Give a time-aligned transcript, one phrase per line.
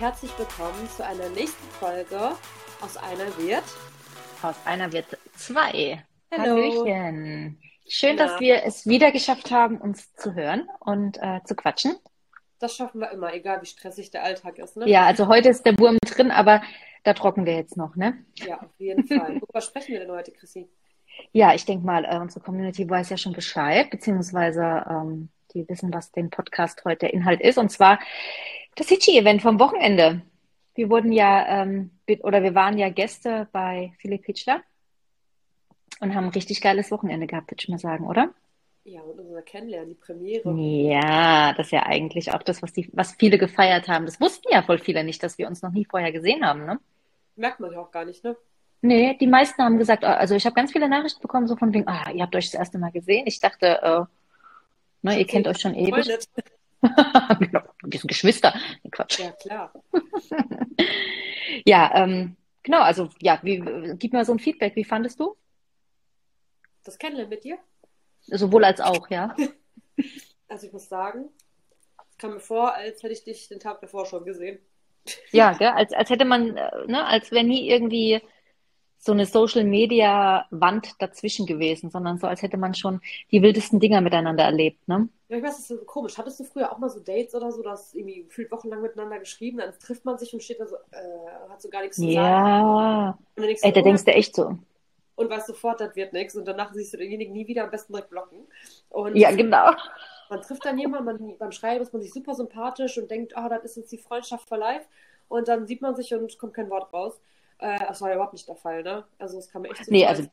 [0.00, 2.32] herzlich willkommen zu einer nächsten Folge
[2.80, 3.62] aus einer wird.
[4.40, 5.04] Aus einer wird
[5.36, 6.02] zwei.
[6.32, 6.56] Hallo.
[6.56, 7.60] Hallöchen.
[7.86, 8.26] Schön, Ja.
[8.26, 11.96] dass wir es wieder geschafft haben, uns zu hören und äh, zu quatschen.
[12.60, 14.88] Das schaffen wir immer, egal wie stressig der Alltag ist, ne?
[14.88, 16.62] Ja, also heute ist der Wurm drin, aber
[17.04, 18.24] da trocken wir jetzt noch, ne?
[18.36, 19.34] Ja, auf jeden Fall.
[19.40, 20.70] Worüber sprechen wir denn heute, Chrissy?
[21.32, 25.92] Ja, ich denke mal, äh, unsere Community weiß ja schon Bescheid, beziehungsweise ähm, die wissen,
[25.92, 27.58] was den Podcast heute der Inhalt ist.
[27.58, 27.98] Und zwar
[28.80, 30.22] das Hitchi-Event vom Wochenende.
[30.74, 31.90] Wir wurden ja, ähm,
[32.22, 34.62] oder wir waren ja Gäste bei Philipp Hitchler
[36.00, 38.30] und haben ein richtig geiles Wochenende gehabt, würde ich mal sagen, oder?
[38.84, 40.50] Ja, und unser Kennenlernen, die Premiere.
[40.56, 44.06] Ja, das ist ja eigentlich auch das, was die, was viele gefeiert haben.
[44.06, 46.80] Das wussten ja voll viele nicht, dass wir uns noch nie vorher gesehen haben, ne?
[47.36, 48.34] Merkt man ja auch gar nicht, ne?
[48.80, 51.86] Nee, die meisten haben gesagt, also ich habe ganz viele Nachrichten bekommen, so von wegen,
[51.86, 53.26] ah, ihr habt euch das erste Mal gesehen.
[53.26, 54.04] Ich dachte, äh,
[55.02, 56.08] ne, ihr kennt euch schon ewig.
[56.82, 58.54] Genau, wir sind Geschwister.
[58.90, 59.18] Quatsch.
[59.18, 59.72] Ja, klar.
[61.64, 63.62] Ja, ähm, genau, also ja, wie,
[63.98, 64.76] gib mir so ein Feedback.
[64.76, 65.36] Wie fandest du?
[66.84, 67.58] Das Kennenlernen mit dir?
[68.22, 69.34] Sowohl als auch, ja.
[70.48, 71.28] Also ich muss sagen,
[72.10, 74.58] es kam mir vor, als hätte ich dich den Tag davor schon gesehen.
[75.30, 75.68] Ja, gell?
[75.68, 78.20] Als, als hätte man, äh, ne, als wäre nie irgendwie
[79.00, 83.00] so eine Social Media Wand dazwischen gewesen, sondern so, als hätte man schon
[83.32, 85.08] die wildesten Dinger miteinander erlebt, ne?
[85.28, 86.18] Ja, ich weiß, das ist so komisch.
[86.18, 89.58] Hattest du früher auch mal so Dates oder so, dass irgendwie gefühlt wochenlang miteinander geschrieben,
[89.58, 92.44] dann trifft man sich und steht da so, äh, hat so gar nichts zu sagen.
[92.46, 93.18] Ja.
[93.36, 94.58] Und dann denkst Ey, da denkst du echt so.
[95.16, 96.34] und weißt sofort, das wird nichts.
[96.36, 98.48] Und danach siehst du denjenigen nie wieder, am besten direkt blocken.
[98.88, 99.72] Und Ja, genau.
[100.28, 103.48] man trifft dann jemanden, man, beim Schreiben ist man sich super sympathisch und denkt, ah,
[103.48, 104.86] das ist jetzt die Freundschaft for life.
[105.28, 107.20] Und dann sieht man sich und kommt kein Wort raus.
[107.60, 109.04] Äh, das war ja überhaupt nicht der Fall, ne?
[109.18, 110.32] Also es kam mir echt so Nee, also, als-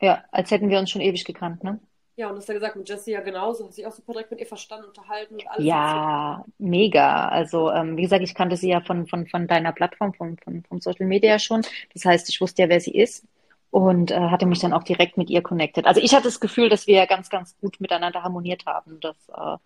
[0.00, 1.80] ja, als hätten wir uns schon ewig gekannt, ne?
[2.16, 4.40] Ja, und hast ja gesagt, mit Jessie ja genauso, hat sich auch super direkt mit
[4.40, 5.66] ihr verstanden, unterhalten und alles.
[5.66, 7.28] Ja, mega.
[7.28, 10.62] Also, ähm, wie gesagt, ich kannte sie ja von, von, von deiner Plattform, von, von,
[10.64, 11.62] von Social Media schon.
[11.92, 13.26] Das heißt, ich wusste ja, wer sie ist
[13.70, 15.86] und äh, hatte mich dann auch direkt mit ihr connected.
[15.86, 19.56] Also ich hatte das Gefühl, dass wir ganz, ganz gut miteinander harmoniert haben, dass äh,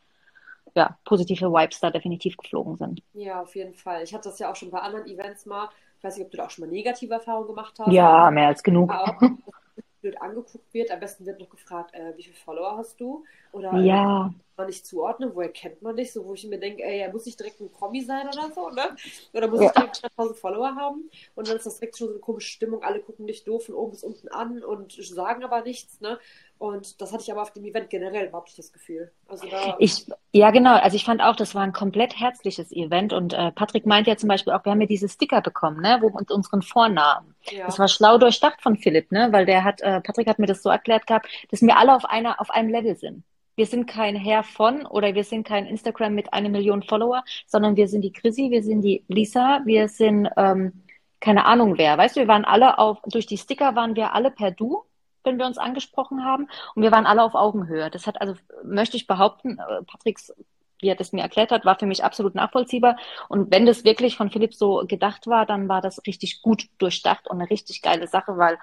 [0.76, 3.02] ja, positive Vibes da definitiv geflogen sind.
[3.12, 4.02] Ja, auf jeden Fall.
[4.04, 5.68] Ich hatte das ja auch schon bei anderen Events mal.
[6.00, 7.92] Ich weiß nicht, ob du da auch schon mal negative Erfahrungen gemacht hast.
[7.92, 8.90] Ja, mehr als genug.
[8.90, 10.90] Auch, dass blöd angeguckt wird.
[10.90, 13.22] Am besten wird noch gefragt, äh, wie viele Follower hast du?
[13.52, 16.12] Oder Ja, man nicht zuordnen, woher kennt man dich?
[16.12, 18.94] So, wo ich mir denke, ey, muss nicht direkt ein Promi sein oder so, ne?
[19.32, 19.68] Oder muss Ja.
[19.68, 21.10] ich direkt 1000 Follower haben?
[21.34, 22.82] Und dann ist das direkt schon so eine komische Stimmung.
[22.82, 26.18] Alle gucken dich doof von oben bis unten an und sagen aber nichts, ne?
[26.58, 29.10] Und das hatte ich aber auf dem Event generell überhaupt nicht das Gefühl.
[29.28, 30.74] Also da, Ich, ja, genau.
[30.76, 33.12] Also ich fand auch, das war ein komplett herzliches Event.
[33.12, 35.98] Und äh, Patrick meint ja zum Beispiel auch, wir haben ja diese Sticker bekommen, ne,
[36.00, 37.34] wo mit unseren Vornamen.
[37.50, 40.46] ja, Das war schlau durchdacht von Philipp, ne, weil der hat, äh, Patrick hat mir
[40.46, 43.24] das so erklärt gehabt, dass wir alle auf einer, auf einem Level sind.
[43.56, 47.76] Wir sind kein Herr von oder wir sind kein Instagram mit einer Million Follower, sondern
[47.76, 50.82] wir sind die Chrissy, wir sind die Lisa, wir sind ähm,
[51.20, 51.96] keine Ahnung wer.
[51.98, 54.84] Weißt du, wir waren alle auf, durch die Sticker waren wir alle per Du,
[55.22, 56.48] wenn wir uns angesprochen haben.
[56.74, 57.90] Und wir waren alle auf Augenhöhe.
[57.90, 58.34] Das hat also,
[58.64, 60.32] möchte ich behaupten, äh, Patricks,
[60.80, 62.96] wie er das mir erklärt hat, war für mich absolut nachvollziehbar.
[63.28, 67.28] Und wenn das wirklich von Philipp so gedacht war, dann war das richtig gut durchdacht
[67.28, 68.58] und eine richtig geile Sache, weil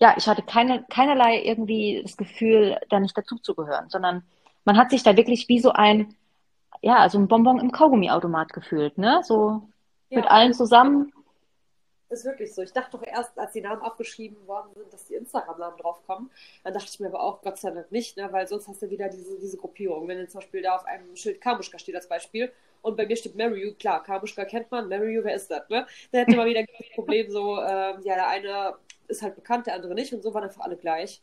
[0.00, 4.24] ja, ich hatte keine, keinerlei irgendwie das Gefühl, da nicht dazuzugehören, sondern
[4.64, 6.14] man hat sich da wirklich wie so ein,
[6.80, 9.20] ja, so ein Bonbon im Kaugummiautomat gefühlt, ne?
[9.22, 9.62] So
[10.08, 11.12] mit ja, allen zusammen.
[12.08, 12.62] Ist wirklich so.
[12.62, 16.30] Ich dachte doch erst, als die Namen aufgeschrieben worden sind, dass die Instagram-Namen draufkommen.
[16.64, 18.28] Dann dachte ich mir aber auch, Gott sei Dank nicht, ne?
[18.32, 20.08] weil sonst hast du wieder diese, diese Gruppierung.
[20.08, 22.50] Wenn jetzt zum Beispiel da auf einem Schild Kamuschka steht als Beispiel
[22.82, 25.68] und bei mir steht Mariu, klar, Kamuschka kennt man, Mariu, wer ist das?
[25.68, 25.86] Ne?
[26.10, 28.74] Da hätte man wieder das Problem so, ähm, ja, der eine
[29.10, 31.22] ist halt bekannt, der andere nicht und so waren einfach alle gleich.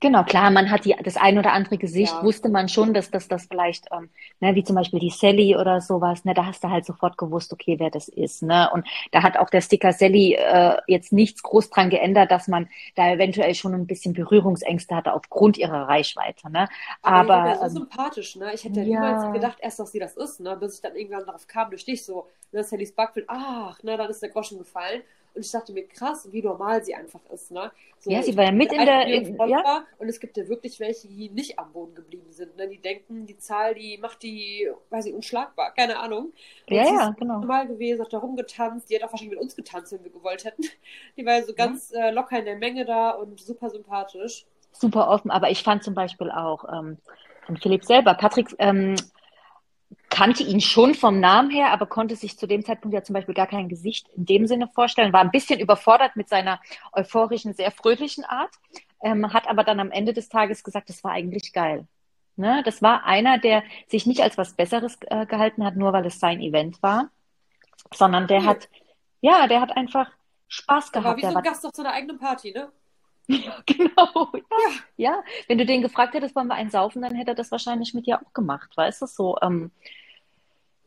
[0.00, 2.22] Genau, klar, man hat die, das ein oder andere Gesicht, Ja.
[2.22, 5.80] wusste man schon, dass das, das vielleicht, ähm, ne, wie zum Beispiel die Sally oder
[5.80, 9.24] sowas, ne, da hast du halt sofort gewusst, okay, wer das ist, ne, und da
[9.24, 13.56] hat auch der Sticker Sally äh, jetzt nichts groß dran geändert, dass man da eventuell
[13.56, 16.68] schon ein bisschen Berührungsängste hatte aufgrund ihrer Reichweite, ne,
[17.02, 18.52] Aber, ja ähm, so sympathisch, ne?
[18.54, 20.56] Ich hätte ja niemals gedacht, erst, dass sie das ist, ne?
[20.56, 24.10] Bis ich dann irgendwann darauf kam durch dich so, ne, Sallys Backfield, ach, ne, dann
[24.10, 25.02] ist der Groschen gefallen.
[25.38, 27.70] Und ich dachte mir, krass, wie normal sie einfach ist, ne?
[28.00, 30.80] So, Ja, sie war ja mit in der- in- Follower Und es gibt ja wirklich
[30.80, 32.66] welche, die nicht am Boden geblieben sind, ne?
[32.66, 36.32] Die denken, die Zahl, die macht die, weiß ich, unschlagbar, keine Ahnung.
[36.68, 37.38] Und ja, ja, ist genau.
[37.38, 40.44] normal gewesen, hat da rumgetanzt, die hat auch wahrscheinlich mit uns getanzt, wenn wir gewollt
[40.44, 40.62] hätten.
[41.16, 44.44] Die war so ganz äh, locker in der Menge da und super sympathisch.
[44.72, 46.98] super offen, aber ich fand zum Beispiel auch ähm,
[47.46, 48.96] von Philipp selber, Patrick ähm,
[50.18, 53.36] kannte ihn schon vom Namen her, aber konnte sich zu dem Zeitpunkt ja zum Beispiel
[53.36, 56.60] gar kein Gesicht in dem Sinne vorstellen, war ein bisschen überfordert mit seiner
[56.92, 58.50] euphorischen, sehr fröhlichen Art,
[59.00, 61.86] ähm, hat aber dann am Ende des Tages gesagt, das war eigentlich geil.
[62.34, 62.62] Ne?
[62.64, 66.18] Das war einer, der sich nicht als was Besseres äh, gehalten hat, nur weil es
[66.18, 67.10] sein Event war,
[67.94, 68.68] sondern der hat,
[69.20, 70.10] ja, der hat einfach
[70.48, 71.16] Spaß Aber gehabt.
[71.18, 72.72] wie Der so ein Gast auf seiner eigenen Party, ne?
[73.28, 74.32] Ja, genau.
[74.32, 74.40] Ja,
[74.96, 75.12] Ja.
[75.12, 75.22] ja.
[75.46, 78.06] Wenn du den gefragt hättest, wollen wir einen saufen, dann hätte er das wahrscheinlich mit
[78.06, 79.38] dir auch gemacht, weißt du, so.
[79.42, 79.70] Ähm,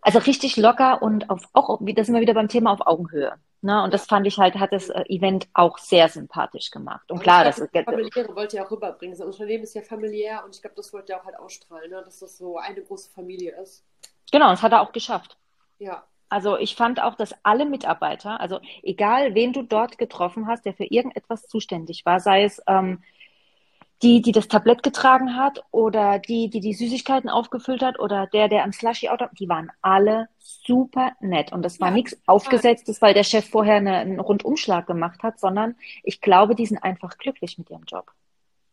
[0.01, 3.33] also richtig locker und auf, auch, da sind wir wieder beim Thema auf Augenhöhe.
[3.62, 3.83] Ne?
[3.83, 7.09] Und das fand ich halt, hat das äh, Event auch sehr sympathisch gemacht.
[7.12, 9.15] Und Aber klar, ich das das Familiäre wollte er auch rüberbringen.
[9.15, 12.01] Sein Unternehmen ist ja familiär und ich glaube, das wollte er auch halt ausstrahlen, ne?
[12.03, 13.86] dass das so eine große Familie ist.
[14.31, 15.38] genau, das hat er auch geschafft.
[15.77, 16.03] Ja.
[16.30, 20.74] Also ich fand auch, dass alle Mitarbeiter, also egal wen du dort getroffen hast, der
[20.74, 23.03] für irgendetwas zuständig war, sei es ähm,
[24.03, 28.48] die, die das Tablett getragen hat oder die, die die Süßigkeiten aufgefüllt hat oder der,
[28.50, 31.51] der am Slushy-Auto, die waren alle super nett.
[31.53, 35.39] Und das war Ja, nichts Aufgesetztes, weil der Chef vorher eine, einen Rundumschlag gemacht hat,
[35.39, 38.12] sondern ich glaube, die sind einfach glücklich mit ihrem Job.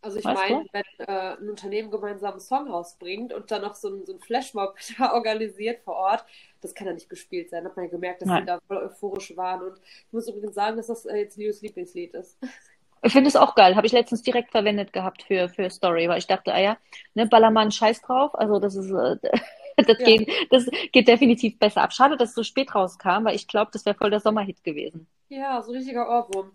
[0.00, 0.68] Also ich Weißt meine, du?
[0.72, 4.20] wenn äh, ein Unternehmen gemeinsam einen Song rausbringt und dann noch so ein, so ein
[4.20, 6.24] Flashmob da organisiert vor Ort,
[6.60, 7.64] das kann ja nicht gespielt sein.
[7.64, 8.36] Hat man ja gemerkt, dass Nein.
[8.36, 9.62] die da voll euphorisch waren.
[9.62, 12.38] Und ich muss übrigens sagen, dass das äh, jetzt Leos Lieblingslied ist.
[13.02, 13.76] Ich finde es auch geil.
[13.76, 16.76] Habe ich letztens direkt verwendet gehabt für, für Story, weil ich dachte, ah ja,
[17.14, 18.34] ne, Ballermann, scheiß drauf.
[18.34, 19.16] Also das ist, äh,
[19.76, 20.04] das Ja.
[20.04, 21.92] geht, das geht definitiv besser ab.
[21.92, 25.08] Schade, dass es so spät rauskam, weil ich glaube, das wäre voll der Sommerhit gewesen.
[25.28, 26.52] Ja, so richtiger Ohrwurm.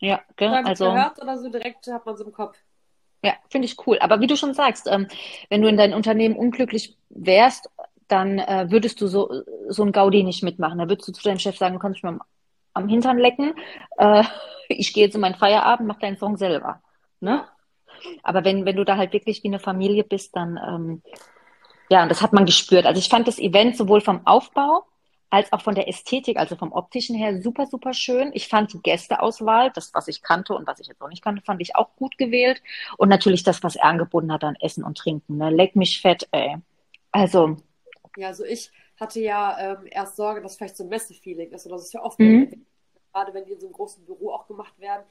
[0.00, 0.50] Ja, gell?
[0.50, 2.56] Sagen Also, gehört oder so direkt hat man so im Kopf.
[3.22, 3.98] ja, finde ich cool.
[4.00, 5.08] Aber wie du schon sagst, ähm,
[5.48, 7.70] wenn du in deinem Unternehmen unglücklich wärst,
[8.08, 9.30] dann äh, würdest du so,
[9.68, 10.78] so ein Gaudi nicht mitmachen.
[10.78, 12.22] Da würdest du zu deinem Chef sagen, du kannst mich mal am,
[12.74, 13.54] am Hintern lecken.
[13.96, 14.24] Äh,
[14.68, 16.82] ich gehe jetzt in meinen Feierabend, mach deinen Song selber.
[17.20, 17.44] Ne?
[18.22, 21.02] Aber wenn, wenn du da halt wirklich wie eine Familie bist, dann, ähm,
[21.90, 22.86] ja, und das hat man gespürt.
[22.86, 24.84] Also ich fand das Event sowohl vom Aufbau
[25.30, 28.30] als auch von der Ästhetik, also vom optischen her, super, super schön.
[28.34, 31.42] Ich fand die Gästeauswahl, das, was ich kannte und was ich jetzt auch nicht kannte,
[31.42, 32.62] fand ich auch gut gewählt.
[32.98, 35.38] Und natürlich das, was er angeboten hat an Essen und Trinken.
[35.38, 35.50] Ne?
[35.50, 36.56] Leck mich fett, ey.
[37.10, 37.56] Also,
[38.16, 41.66] Ja, also ich hatte ja ähm, erst Sorge, dass vielleicht so ein Messe-Feeling ist.
[41.66, 42.64] Und das ist ja oft, Mhm.
[43.14, 45.04] Gerade wenn die in so einem großen Büro auch gemacht werden,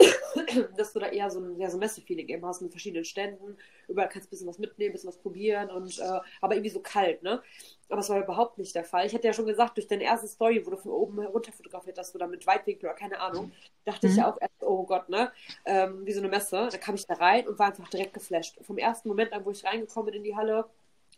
[0.76, 3.56] dass du da eher so ein, ja, so ein Messe-Feeling eben hast mit verschiedenen Ständen.
[3.88, 6.70] Überall kannst du ein bisschen was mitnehmen, ein bisschen was probieren und äh, aber irgendwie
[6.70, 7.42] so kalt, ne?
[7.88, 9.06] Aber das war überhaupt nicht der Fall.
[9.06, 11.98] Ich hatte ja schon gesagt, durch deine erste Story, wo du von oben runter fotografiert
[11.98, 13.50] hast oder mit Weitwinkel oder keine Ahnung,
[13.84, 14.16] dachte ich Mhm.
[14.16, 15.32] ja auch erst, oh Gott, ne?
[15.64, 16.68] Ähm, wie so eine Messe.
[16.70, 18.58] Da kam ich da rein und war einfach direkt geflasht.
[18.64, 20.68] Vom ersten Moment an, wo ich reingekommen bin in die Halle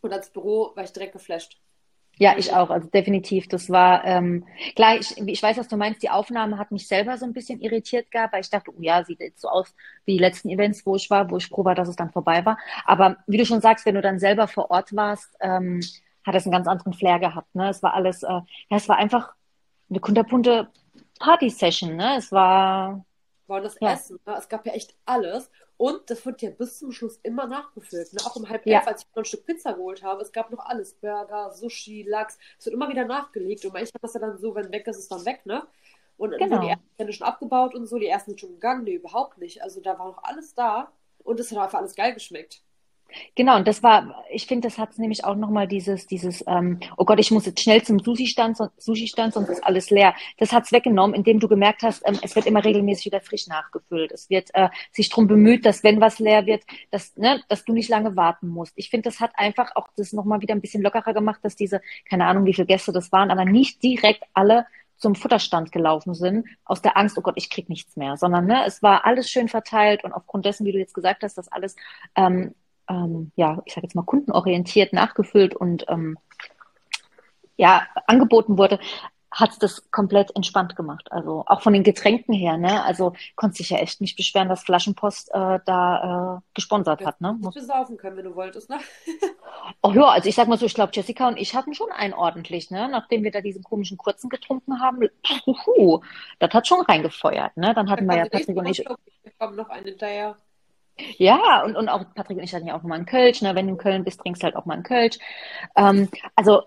[0.01, 1.59] und ans Büro, war ich direkt geflasht.
[2.19, 3.47] Ja, ich auch, also definitiv.
[3.47, 4.45] Das war, ähm,
[4.75, 6.03] klar, ich, ich weiß, was du meinst.
[6.03, 9.05] Die Aufnahme hat mich selber so ein bisschen irritiert gehabt, weil ich dachte, oh ja,
[9.05, 9.73] sieht jetzt so aus
[10.05, 12.45] wie die letzten Events, wo ich war, wo ich froh war, dass es dann vorbei
[12.45, 12.57] war.
[12.85, 15.79] Aber wie du schon sagst, wenn du dann selber vor Ort warst, ähm,
[16.25, 17.55] hat es einen ganz anderen Flair gehabt.
[17.55, 17.69] Ne?
[17.69, 18.43] Es war alles, äh, ja,
[18.77, 19.33] es war einfach
[19.89, 20.67] eine kunterbunte
[21.19, 21.95] Party-Session.
[21.95, 22.17] Ne?
[22.17, 23.05] Es war,
[23.49, 23.93] war und das Ja.
[23.93, 24.19] Essen.
[24.25, 24.35] Ne?
[24.37, 25.49] Es gab ja echt alles.
[25.77, 28.13] Und das wird ja bis zum Schluss immer nachgefüllt.
[28.13, 28.19] Ne?
[28.25, 28.79] Auch um halb Ja.
[28.79, 30.93] elf, als ich noch ein Stück Pizza geholt habe, es gab noch alles.
[30.93, 32.37] Burger, Sushi, Lachs.
[32.57, 33.65] Es wird immer wieder nachgelegt.
[33.65, 35.63] Und manchmal ist das ja dann so, wenn weg ist, ist dann weg, ne?
[36.17, 36.51] Und dann Genau.
[36.57, 37.97] wurden die ersten Stände schon abgebaut und so.
[37.97, 38.83] Die ersten sind schon gegangen.
[38.83, 39.63] Nee, überhaupt nicht.
[39.63, 40.91] Also da war noch alles da.
[41.23, 42.61] Und es hat einfach alles geil geschmeckt.
[43.35, 47.05] Genau, und das war, ich finde, das hat nämlich auch nochmal dieses, dieses, ähm, oh
[47.05, 50.13] Gott, ich muss jetzt schnell zum Sushi-Stand, Sushi-Stand, sonst ist alles leer.
[50.37, 54.11] Das hat's weggenommen, indem du gemerkt hast, ähm, es wird immer regelmäßig wieder frisch nachgefüllt.
[54.11, 57.73] Es wird äh, sich drum bemüht, dass wenn was leer wird, dass, ne, dass du
[57.73, 58.73] nicht lange warten musst.
[58.75, 61.81] Ich finde, das hat einfach auch das nochmal wieder ein bisschen lockerer gemacht, dass diese,
[62.09, 64.65] keine Ahnung, wie viele Gäste das waren, aber nicht direkt alle
[64.99, 68.65] zum Futterstand gelaufen sind, aus der Angst, oh Gott, ich krieg nichts mehr, sondern ne,
[68.65, 71.75] es war alles schön verteilt und aufgrund dessen, wie du jetzt gesagt hast, dass alles
[72.15, 72.53] ähm,
[72.89, 76.17] ähm, ja, ich sage jetzt mal kundenorientiert nachgefüllt und ähm,
[77.57, 78.79] ja, angeboten wurde,
[79.31, 81.11] hat es das komplett entspannt gemacht.
[81.11, 82.83] Also auch von den Getränken her, ne?
[82.83, 87.37] Also konnte sich ja echt nicht beschweren, dass Flaschenpost äh, da äh, gesponsert hat, ne?
[87.39, 88.79] Muss, du saufen können, wenn du wolltest, ne?
[89.83, 92.13] oh ja, also ich sag mal so, ich glaube, Jessica und ich hatten schon einen
[92.13, 92.89] ordentlich, ne?
[92.89, 95.07] Nachdem wir da diesen komischen kurzen getrunken haben,
[95.63, 96.01] puhu,
[96.39, 97.73] das hat schon reingefeuert, ne?
[97.75, 100.37] Dann hatten wir ja Patrick und ich Wir bekommen noch einen hinterher.
[101.17, 103.41] Ja, und, und auch Patrick und ich hatten ja auch mal einen Kölsch.
[103.41, 103.55] Ne?
[103.55, 105.17] Wenn du in Köln bist, trinkst du halt auch mal einen Kölsch.
[105.75, 106.63] Ähm, also äh,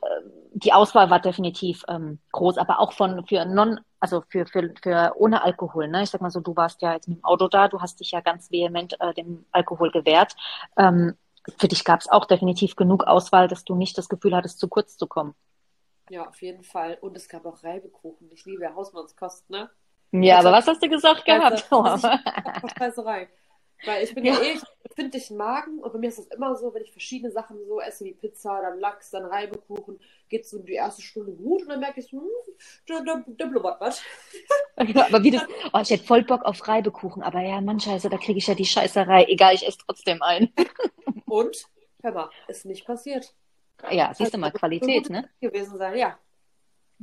[0.55, 5.12] die Auswahl war definitiv ähm, groß, aber auch von für non, also für, für, für
[5.17, 5.89] ohne Alkohol.
[5.89, 6.03] Ne?
[6.03, 8.11] Ich sag mal so, du warst ja jetzt mit dem Auto da, du hast dich
[8.11, 10.35] ja ganz vehement äh, dem Alkohol gewehrt.
[10.77, 11.15] Ähm,
[11.59, 14.69] für dich gab es auch definitiv genug Auswahl, dass du nicht das Gefühl hattest, zu
[14.69, 15.35] kurz zu kommen.
[16.11, 16.99] Ja, auf jeden Fall.
[17.01, 18.31] Und es gab auch Reibekuchen.
[18.33, 19.71] Ich liebe Hausmannskost, ne?
[20.12, 21.67] Ja, Also- aber was hast du gesagt gehabt?
[21.71, 22.09] Also,
[22.79, 23.29] Scheißerei.
[23.85, 24.41] Weil ich bin ja, Ja.
[24.43, 27.33] eh, ich hab empfindlichen Magen und bei mir ist das immer so, wenn ich verschiedene
[27.33, 29.99] Sachen so esse, wie Pizza, dann Lachs, dann Reibekuchen,
[30.29, 32.29] geht so die erste Stunde gut und dann merke ich so, hm,
[32.87, 34.03] da, da, da blubbert was.
[34.77, 38.19] aber wie das, oh, ich hätte voll Bock auf Reibekuchen, aber ja, Mann, scheiße, da
[38.19, 39.25] kriege ich ja die Scheißerei.
[39.29, 40.53] Egal, ich esse trotzdem ein.
[41.27, 41.67] Und,
[42.03, 43.35] hör mal, ist nicht passiert.
[43.91, 45.29] Ja, siehst du mal, Also, Qualität, so ne?
[45.41, 46.19] gewesen sein, ja.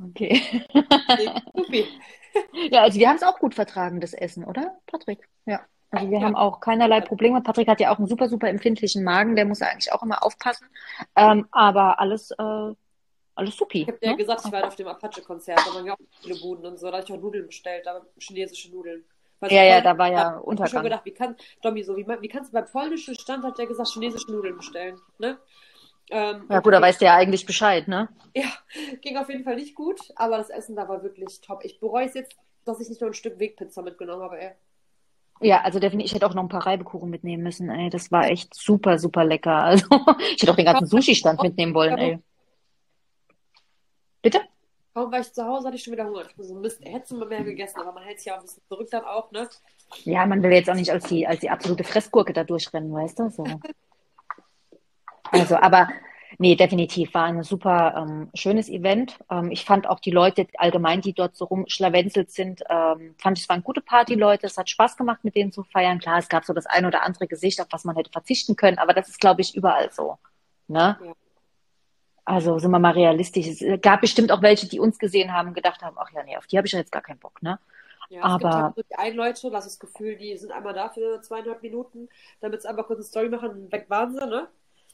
[0.02, 0.42] Okay.
[2.72, 5.28] ja, also wir haben es auch gut vertragen, das Essen, oder, Patrick?
[5.46, 5.66] Ja.
[5.92, 6.26] Also wir ja.
[6.26, 7.42] haben auch keinerlei Probleme.
[7.42, 10.68] Patrick hat ja auch einen super, super empfindlichen Magen, der muss eigentlich auch immer aufpassen.
[11.16, 12.74] Ähm, aber alles, äh,
[13.36, 13.82] alles supi.
[13.82, 14.18] Ich habe ja ne?
[14.18, 16.98] gesagt, ich war auf dem Apache-Konzert, da waren ja auch viele Buden und so, da
[16.98, 19.04] habe ich auch Nudeln bestellt, aber chinesische Nudeln.
[19.40, 20.68] Was ja, ja, da war ja Untergang.
[20.68, 23.58] Ich habe gedacht, wie kann, Domi, so, wie, wie kannst du beim polnischen Stand, hat
[23.58, 25.40] der gesagt, chinesische Nudeln bestellen, ne?
[26.12, 28.10] Ähm, ja gut, da weißt du ja eigentlich Bescheid, ne?
[28.36, 28.48] Ja,
[29.02, 31.64] ging auf jeden Fall nicht gut, aber das Essen da war wirklich top.
[31.64, 34.52] Ich bereue es jetzt, dass ich nicht nur ein Stück Wegpizza mitgenommen habe, ey.
[35.42, 37.90] Ja, also definitiv, ich hätte auch noch ein paar Reibekuchen mitnehmen müssen, ey.
[37.90, 39.50] Das war echt super, super lecker.
[39.64, 39.86] Also,
[40.36, 42.20] ich hätte auch den ganzen Sushi-Stand mitnehmen wollen, ey.
[44.22, 44.42] Bitte?
[44.94, 46.26] Kaum war ich zu Hause, hatte ich schon wieder Hunger.
[46.26, 48.44] Ich so, Mist, hättest du mal mehr gegessen, aber man hält sich ja auch ein
[48.44, 49.48] bisschen zurück dann auch, ne?
[50.04, 53.20] Ja, man will jetzt auch nicht als die, als die absolute Fressgurke da durchrennen, weißt
[53.20, 53.30] du?
[53.30, 53.44] So.
[55.32, 55.90] Also, aber
[56.40, 59.20] nee, definitiv war ein super ähm, schönes Event.
[59.30, 63.44] Ähm, ich fand auch die Leute allgemein, die dort so rumschlawenzelt sind, ähm, fand ich,
[63.44, 64.48] es waren gute Partyleute.
[64.48, 66.00] Es hat Spaß gemacht, mit denen zu feiern.
[66.00, 68.80] Klar, es gab so das ein oder andere Gesicht, auf was man hätte verzichten können,
[68.80, 70.18] aber das ist, glaube ich, überall so.
[70.68, 70.98] Ne?
[71.04, 71.14] Ja.
[72.26, 73.48] Also sind wir mal realistisch.
[73.48, 76.38] Es gab bestimmt auch welche, die uns gesehen haben und gedacht haben, ach ja, nee,
[76.38, 77.60] auf die habe ich ja jetzt gar keinen Bock, ne?
[78.10, 80.74] Ja, aber es gibt halt so ein Leute, das ist das Gefühl, die sind einmal
[80.74, 82.08] da für zweieinhalb Minuten,
[82.40, 84.48] damit sie einfach kurz eine Story machen und weg waren sie, ne?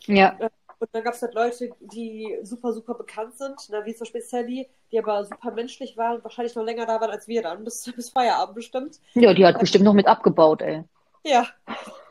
[0.06, 0.38] Ja.
[0.80, 4.22] Und dann gab es halt Leute, die super, super bekannt sind, ne, wie zum Beispiel
[4.22, 7.64] Sally, die aber super menschlich waren und wahrscheinlich noch länger da waren als wir dann,
[7.64, 9.00] bis, bis Feierabend bestimmt.
[9.14, 10.84] Ja, die hat bestimmt noch mit abgebaut, ey.
[11.24, 11.48] Ja,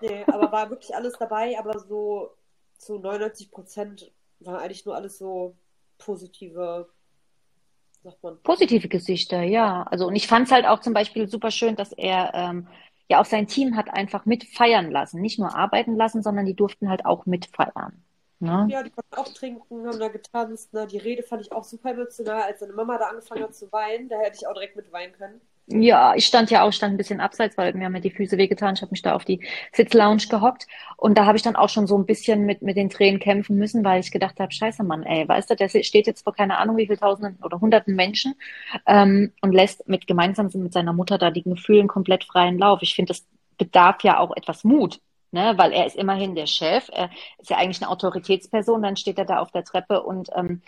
[0.01, 2.31] nee, aber war wirklich alles dabei, aber so
[2.77, 5.55] zu 99 Prozent war eigentlich nur alles so
[5.99, 6.89] positive
[8.05, 8.39] sagt man.
[8.43, 9.83] Positive Gesichter, ja.
[9.91, 12.69] Also und ich fand es halt auch zum Beispiel super schön, dass er ähm,
[13.09, 15.21] ja auch sein Team hat einfach mit feiern lassen.
[15.21, 18.05] Nicht nur arbeiten lassen, sondern die durften halt auch mitfeiern.
[18.45, 18.69] Ne?
[18.71, 20.73] Ja, die konnten auch trinken, haben da getanzt.
[20.73, 20.87] Ne?
[20.87, 24.09] Die Rede fand ich auch super emotional, als seine Mama da angefangen hat zu weinen.
[24.09, 25.41] Da hätte ich auch direkt mit weinen können.
[25.67, 28.37] Ja, ich stand ja auch, stand ein bisschen abseits, weil mir haben ja die Füße
[28.37, 28.75] wehgetan.
[28.75, 29.41] Ich habe mich da auf die
[29.73, 30.67] Sitzlounge gehockt
[30.99, 33.57] und da habe ich dann auch schon so ein bisschen mit, mit den Tränen kämpfen
[33.57, 36.59] müssen, weil ich gedacht habe, scheiße Mann, ey, weißt du, der steht jetzt vor keine
[36.59, 38.35] Ahnung wie viel Tausenden oder Hunderten Menschen
[38.87, 42.81] ähm, und lässt mit gemeinsam mit seiner Mutter da die Gefühlen komplett freien Lauf.
[42.83, 45.01] Ich finde, das bedarf ja auch etwas Mut,
[45.35, 45.55] ne?
[45.59, 49.27] weil er ist immerhin der Chef, er ist ja eigentlich eine Autoritätsperson, dann steht er
[49.27, 50.63] da auf der Treppe und ähm,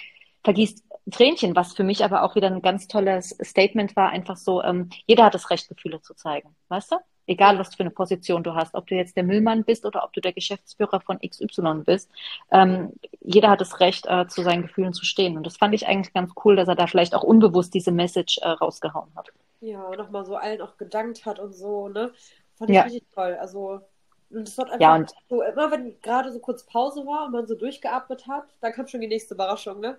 [0.44, 4.62] vergießt Tränchen, was für mich aber auch wieder ein ganz tolles Statement war, einfach so,
[4.62, 6.96] ähm, jeder hat das Recht, Gefühle zu zeigen, weißt du?
[7.28, 10.12] Egal, was für eine Position du hast, ob du jetzt der Müllmann bist oder ob
[10.12, 12.08] du der Geschäftsführer von XY bist,
[12.52, 15.36] ähm, jeder hat das Recht, äh, zu seinen Gefühlen zu stehen.
[15.36, 18.38] Und das fand ich eigentlich ganz cool, dass er da vielleicht auch unbewusst diese Message
[18.38, 19.32] äh, rausgehauen hat.
[19.60, 22.12] Ja, nochmal so allen auch gedankt hat und so, ne?
[22.56, 22.82] Fand ich ja.
[22.82, 23.36] richtig toll.
[23.40, 23.80] Also,
[24.30, 27.32] und es hat einfach ja, und so, immer wenn gerade so kurz Pause war und
[27.32, 29.98] man so durchgeatmet hat, dann kam schon die nächste Überraschung, ne?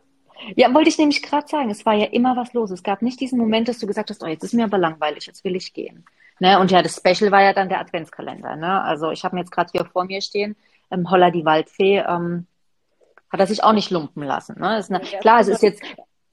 [0.56, 2.70] Ja, wollte ich nämlich gerade sagen, es war ja immer was los.
[2.70, 5.26] Es gab nicht diesen Moment, dass du gesagt hast, oh, jetzt ist mir aber langweilig,
[5.26, 6.06] jetzt will ich gehen.
[6.40, 6.60] Ne?
[6.60, 8.56] Und ja, das Special war ja dann der Adventskalender.
[8.56, 8.82] Ne?
[8.84, 10.56] Also ich habe mir jetzt gerade hier vor mir stehen,
[10.92, 12.46] ähm, Holla die Waldfee, ähm,
[13.32, 14.60] hat er sich auch nicht lumpen lassen.
[14.60, 14.78] Ne?
[14.78, 15.82] Ist eine, klar, es ist jetzt,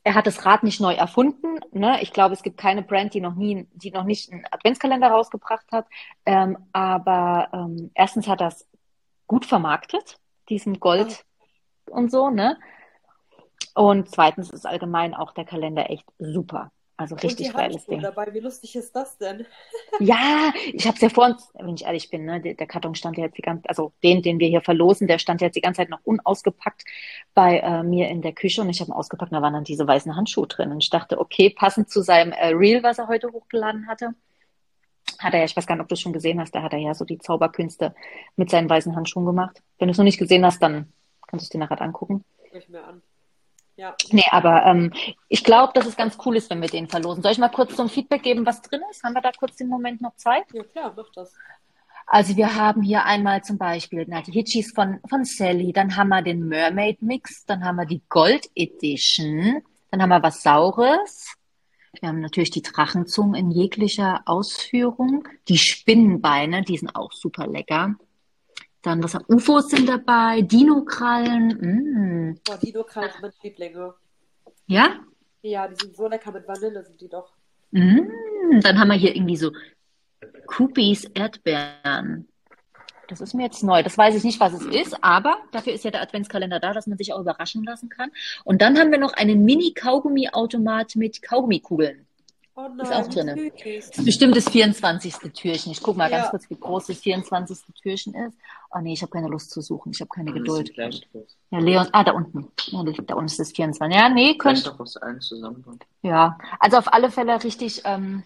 [0.04, 1.58] er hat das Rad nicht neu erfunden.
[1.72, 2.00] Ne?
[2.02, 5.66] Ich glaube, es gibt keine Brand, die noch nie, die noch nicht einen Adventskalender rausgebracht
[5.72, 5.86] hat.
[6.26, 8.68] Ähm, aber ähm, erstens hat er es
[9.26, 10.18] gut vermarktet,
[10.50, 11.24] diesen Gold
[11.90, 12.58] und so, ne?
[13.74, 16.70] Und zweitens ist allgemein auch der Kalender echt super.
[16.96, 18.00] Also richtig und geiles Ding.
[18.00, 19.44] dabei, wie lustig ist das denn?
[19.98, 23.18] ja, ich habe es ja vor uns, wenn ich ehrlich bin, ne, der, Karton stand
[23.18, 25.60] ja jetzt die ganze, also den, den wir hier verlosen, der stand ja jetzt die
[25.60, 26.84] ganze Zeit noch unausgepackt
[27.34, 29.88] bei äh, mir in der Küche und ich habe ihn ausgepackt, da waren dann diese
[29.88, 33.32] weißen Handschuhe drin und ich dachte, okay, passend zu seinem äh, Reel, was er heute
[33.32, 34.14] hochgeladen hatte,
[35.18, 36.72] hat er ja, ich weiß gar nicht, ob du es schon gesehen hast, da hat
[36.72, 37.92] er ja so die Zauberkünste
[38.36, 39.62] mit seinen weißen Handschuhen gemacht.
[39.78, 40.92] Wenn du es noch nicht gesehen hast, dann
[41.26, 42.24] kannst du es dir nachher angucken.
[42.52, 43.02] Ich mir an.
[43.76, 43.96] Ja.
[44.10, 44.92] Nee, aber ähm,
[45.28, 47.22] ich glaube, dass es ganz cool ist, wenn wir den verlosen.
[47.22, 49.02] Soll ich mal kurz zum Feedback geben, was drin ist?
[49.02, 50.44] Haben wir da kurz den Moment noch Zeit?
[50.52, 51.34] Ja, klar, mach das.
[52.06, 56.08] Also wir haben hier einmal zum Beispiel na, die Hitchis von, von Sally, dann haben
[56.08, 61.34] wir den Mermaid Mix, dann haben wir die Gold Edition, dann haben wir was Saures.
[62.00, 65.26] Wir haben natürlich die Drachenzungen in jeglicher Ausführung.
[65.48, 67.94] Die Spinnenbeine, die sind auch super lecker.
[68.84, 71.48] Dann, was haben UFOs sind dabei, Dino-Krallen.
[72.28, 72.38] Mm.
[72.50, 73.94] Oh, Dino-Krallen sind meine Lieblinge.
[74.66, 75.00] Ja?
[75.40, 77.32] Ja, die sind so lecker mit Vanille, sind die doch.
[77.70, 78.60] Mm.
[78.60, 79.52] Dann haben wir hier irgendwie so
[80.46, 82.28] Coopies Erdbeeren.
[83.08, 83.82] Das ist mir jetzt neu.
[83.82, 86.86] Das weiß ich nicht, was es ist, aber dafür ist ja der Adventskalender da, dass
[86.86, 88.10] man sich auch überraschen lassen kann.
[88.44, 92.06] Und dann haben wir noch einen Mini-Kaugummi-Automat mit Kaugummikugeln.
[92.56, 93.52] Oh Ist auch nein, drin.
[93.64, 95.16] ist bestimmt das 24.
[95.32, 95.72] Türchen.
[95.72, 96.30] Ich gucke mal ganz Ja.
[96.30, 97.58] kurz, wie groß das 24.
[97.82, 98.38] Türchen ist.
[98.72, 99.90] Oh nee, ich habe keine Lust zu suchen.
[99.92, 100.72] Ich habe keine Das Geduld.
[101.50, 102.52] Ja, Leon, ah, da unten.
[102.66, 103.96] Ja, da unten ist das 24.
[103.98, 104.72] Ja, nee, könnte.
[106.02, 108.22] Ja, also auf alle Fälle richtig ähm,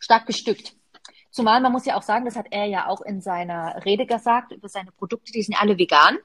[0.00, 0.74] stark bestückt.
[1.30, 4.50] Zumal man muss ja auch sagen, das hat er ja auch in seiner Rede gesagt
[4.50, 6.18] über seine Produkte, die sind alle vegan.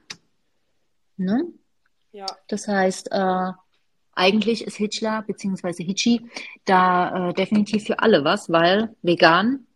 [1.16, 1.46] Ne?
[2.12, 3.52] Ja, Das heißt, äh,
[4.18, 5.84] eigentlich ist Hitchler bzw.
[5.84, 6.28] Hitchi
[6.64, 9.66] da äh, definitiv für alle was, weil vegan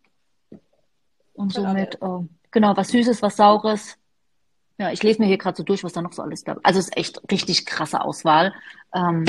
[1.35, 3.97] und Für somit, äh, genau, was Süßes, was Saures.
[4.79, 6.59] Ja, ich lese mir hier gerade so durch, was da noch so alles gab.
[6.63, 8.53] Also es ist echt richtig krasse Auswahl.
[8.95, 9.25] Ähm,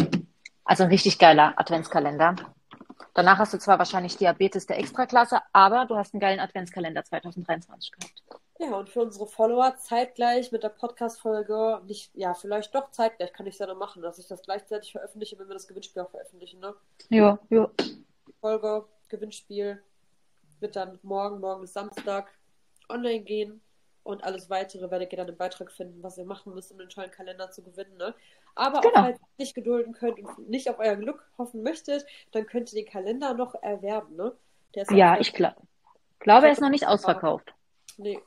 [0.66, 2.36] also ein richtig geiler Adventskalender.
[3.14, 7.92] Danach hast du zwar wahrscheinlich Diabetes der Extraklasse, aber du hast einen geilen Adventskalender 2023
[7.92, 8.24] gehabt.
[8.64, 13.46] Ja, und für unsere Follower zeitgleich mit der Podcast-Folge, nicht, ja, vielleicht doch zeitgleich, kann
[13.46, 16.10] ich es ja noch machen, dass ich das gleichzeitig veröffentliche, wenn wir das Gewinnspiel auch
[16.10, 16.74] veröffentlichen, ne?
[17.10, 17.70] Ja, ja.
[18.40, 19.82] Folge, Gewinnspiel
[20.60, 22.32] wird dann morgen, morgen ist Samstag,
[22.90, 23.62] online gehen
[24.04, 26.90] und alles weitere werdet ihr dann im Beitrag finden, was ihr machen müsst, um den
[26.90, 28.14] tollen Kalender zu gewinnen, ne?
[28.56, 28.94] Aber Genau.
[28.94, 32.72] auch falls ihr nicht gedulden könnt und nicht auf euer Glück hoffen möchtet, dann könnt
[32.72, 34.34] ihr den Kalender noch erwerben, ne?
[34.76, 35.56] Der ist Ja, ich glaub,
[36.20, 37.54] glaube, er ist noch nicht ausverkauft.
[37.98, 38.20] Nee,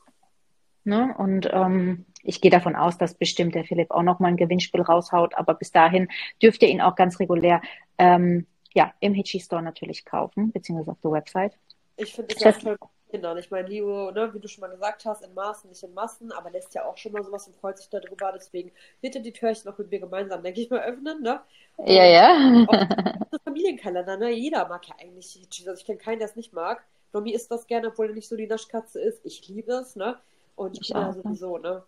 [0.87, 1.15] Ne?
[1.19, 4.81] Und ähm, ich gehe davon aus, dass bestimmt der Philipp auch noch mal ein Gewinnspiel
[4.83, 5.35] raushaut.
[5.35, 6.09] Aber bis dahin
[6.43, 7.61] dürft ihr ihn auch ganz regulär
[7.99, 11.53] ähm, ja, im Hitchi Store natürlich kaufen, beziehungsweise auf der Website.
[11.97, 12.79] Ich finde es Das- ja toll
[13.11, 13.39] Kindern.
[13.39, 16.33] Ich meine, Leo, ne, wie du schon mal gesagt hast, in Maßen, nicht in Massen,
[16.33, 18.33] aber lässt ja auch schon mal sowas und freut sich darüber.
[18.35, 21.23] Deswegen wird er die Türchen noch mit mir gemeinsam, denke ich mal, öffnen.
[21.23, 21.41] Ne?
[21.87, 22.67] Ja, ja.
[23.31, 24.31] Das Familienkalender, ne?
[24.31, 25.69] Jeder mag ja eigentlich Hitchis.
[25.69, 26.85] Also ich kenne keinen, der es nicht mag.
[27.13, 29.25] Nomi isst das gerne, obwohl er nicht so die Naschkatze ist.
[29.25, 30.17] Ich liebe es, ne?
[30.57, 31.83] Und Ich Kinder auch, sowieso, ne?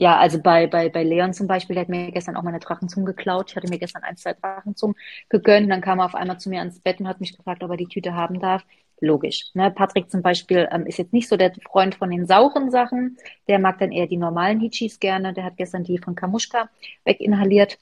[0.00, 3.04] Ja, also bei, bei, bei Leon zum Beispiel, der hat mir gestern auch meine Drachenzungen
[3.04, 3.50] geklaut.
[3.50, 4.94] Ich hatte mir gestern ein, zwei Drachenzungen
[5.28, 5.68] gegönnt.
[5.70, 7.76] Dann kam er auf einmal zu mir ans Bett und hat mich gefragt, ob er
[7.76, 8.64] die Tüte haben darf.
[9.00, 9.50] Logisch.
[9.54, 9.72] Ne?
[9.72, 13.16] Patrick zum Beispiel ähm, ist jetzt nicht so der Freund von den sauren Sachen.
[13.48, 15.32] Der mag dann eher die normalen Hitchis gerne.
[15.34, 16.68] Der hat gestern die von Kamuschka
[17.04, 17.78] weginhaliert.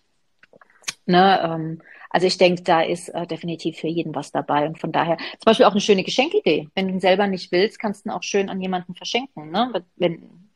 [1.04, 1.40] Ne?
[1.42, 4.66] Ähm, also ich denke, da ist äh, definitiv für jeden was dabei.
[4.66, 6.68] Und von daher zum Beispiel auch eine schöne Geschenkidee.
[6.74, 9.50] Wenn du ihn selber nicht willst, kannst du ihn auch schön an jemanden verschenken.
[9.50, 9.84] Ne?
[9.96, 10.50] Wenn,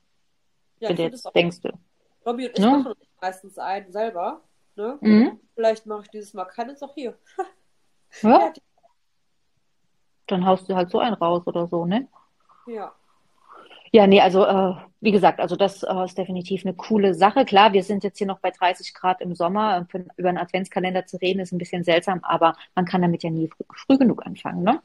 [0.80, 1.32] Ja, wenn du jetzt auch.
[1.32, 1.70] denkst, du.
[2.24, 2.70] Nomi und ich Ne?
[2.70, 4.42] machen meistens einen selber,
[4.76, 4.98] ne?
[5.00, 5.40] Mhm.
[5.54, 7.18] Vielleicht mache ich dieses Mal keines auch hier.
[8.22, 8.52] Ja,
[10.26, 12.08] dann haust du halt so einen raus oder so, ne?
[12.66, 12.94] Ja.
[13.92, 17.44] Ja, nee, also äh, wie gesagt, also das äh, ist definitiv eine coole Sache.
[17.44, 19.86] Klar, wir sind jetzt hier noch bei 30 Grad im Sommer.
[19.90, 23.30] Für, über einen Adventskalender zu reden ist ein bisschen seltsam, aber man kann damit ja
[23.30, 24.80] nie früh, früh genug anfangen, ne?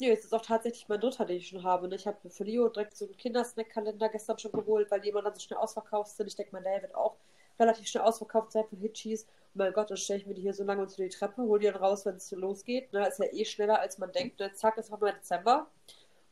[0.00, 1.86] Nee, es ist auch tatsächlich mein dritter, den ich schon habe.
[1.86, 1.94] Ne?
[1.94, 5.34] Ich habe für Leo direkt so einen Kindersnack-Kalender gestern schon geholt, weil die immer dann
[5.34, 6.26] so schnell ausverkauft sind.
[6.26, 7.14] Ich denke, mein Dad wird auch
[7.60, 9.22] relativ schnell ausverkauft sein von Hitchis.
[9.54, 11.60] Und mein Gott, dann stelle ich mir die hier so lange unter die Treppe, hole
[11.60, 12.92] die dann raus, wenn es losgeht.
[12.92, 13.06] Ne?
[13.06, 14.40] Ist ja eh schneller, als man denkt.
[14.40, 14.52] Ne?
[14.54, 15.68] Zack, ist auch mal Dezember.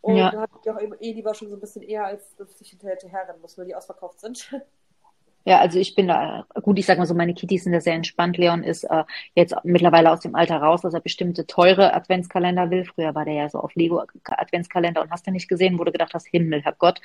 [0.00, 0.30] Und Ja.
[0.30, 2.96] da habe ich auch eh lieber schon so ein bisschen eher, als dass ich hinterher
[3.06, 4.50] herrennen muss, weil die ausverkauft sind.
[5.46, 7.94] Ja, also ich bin da, gut, ich sag mal so, meine Kitties sind da sehr
[7.94, 8.36] entspannt.
[8.36, 12.84] Leon ist äh, jetzt mittlerweile aus dem Alter raus, dass er bestimmte teure Adventskalender will.
[12.84, 15.92] Früher war der ja so auf Lego Adventskalender und hast du nicht gesehen, wo du
[15.92, 17.00] gedacht hast, Himmel, Herrgott,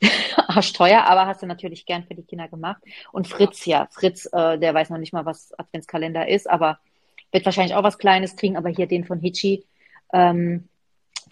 [0.48, 2.82] arschteuer, aber hast du natürlich gern für die Kinder gemacht.
[3.12, 6.78] Und Fritz, ja, Fritz, äh, der weiß noch nicht mal, was Adventskalender ist, aber
[7.32, 9.66] wird wahrscheinlich auch was Kleines kriegen, aber hier den von Hitchi,
[10.12, 10.68] ähm,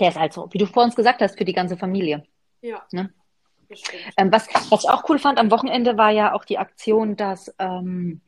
[0.00, 2.24] der ist halt so, wie du vor uns gesagt hast, für die ganze Familie.
[2.61, 2.83] ja.
[2.92, 3.12] Ne?
[4.18, 7.55] Ähm, was, was ich auch cool fand, am Wochenende war ja auch die Aktion, dass
[7.59, 8.20] ähm,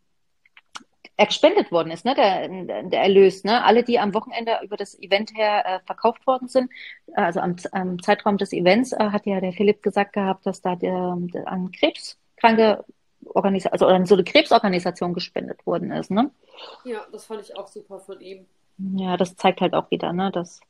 [1.16, 2.14] er gespendet worden ist, ne?
[2.14, 2.48] Der,
[2.82, 3.62] der Erlös, ne?
[3.62, 6.70] Alle, die am Wochenende über das Event her äh, verkauft worden sind,
[7.14, 10.74] also am, am Zeitraum des Events, äh, hat ja der Philipp gesagt gehabt, dass da
[10.74, 12.84] der, der an krebskranke
[13.26, 16.30] Organisation, also an so eine Krebsorganisation gespendet worden ist, ne?
[16.84, 18.46] Ja, das fand ich auch super von ihm.
[18.78, 20.60] Ja, das zeigt halt auch wieder, ne, dass,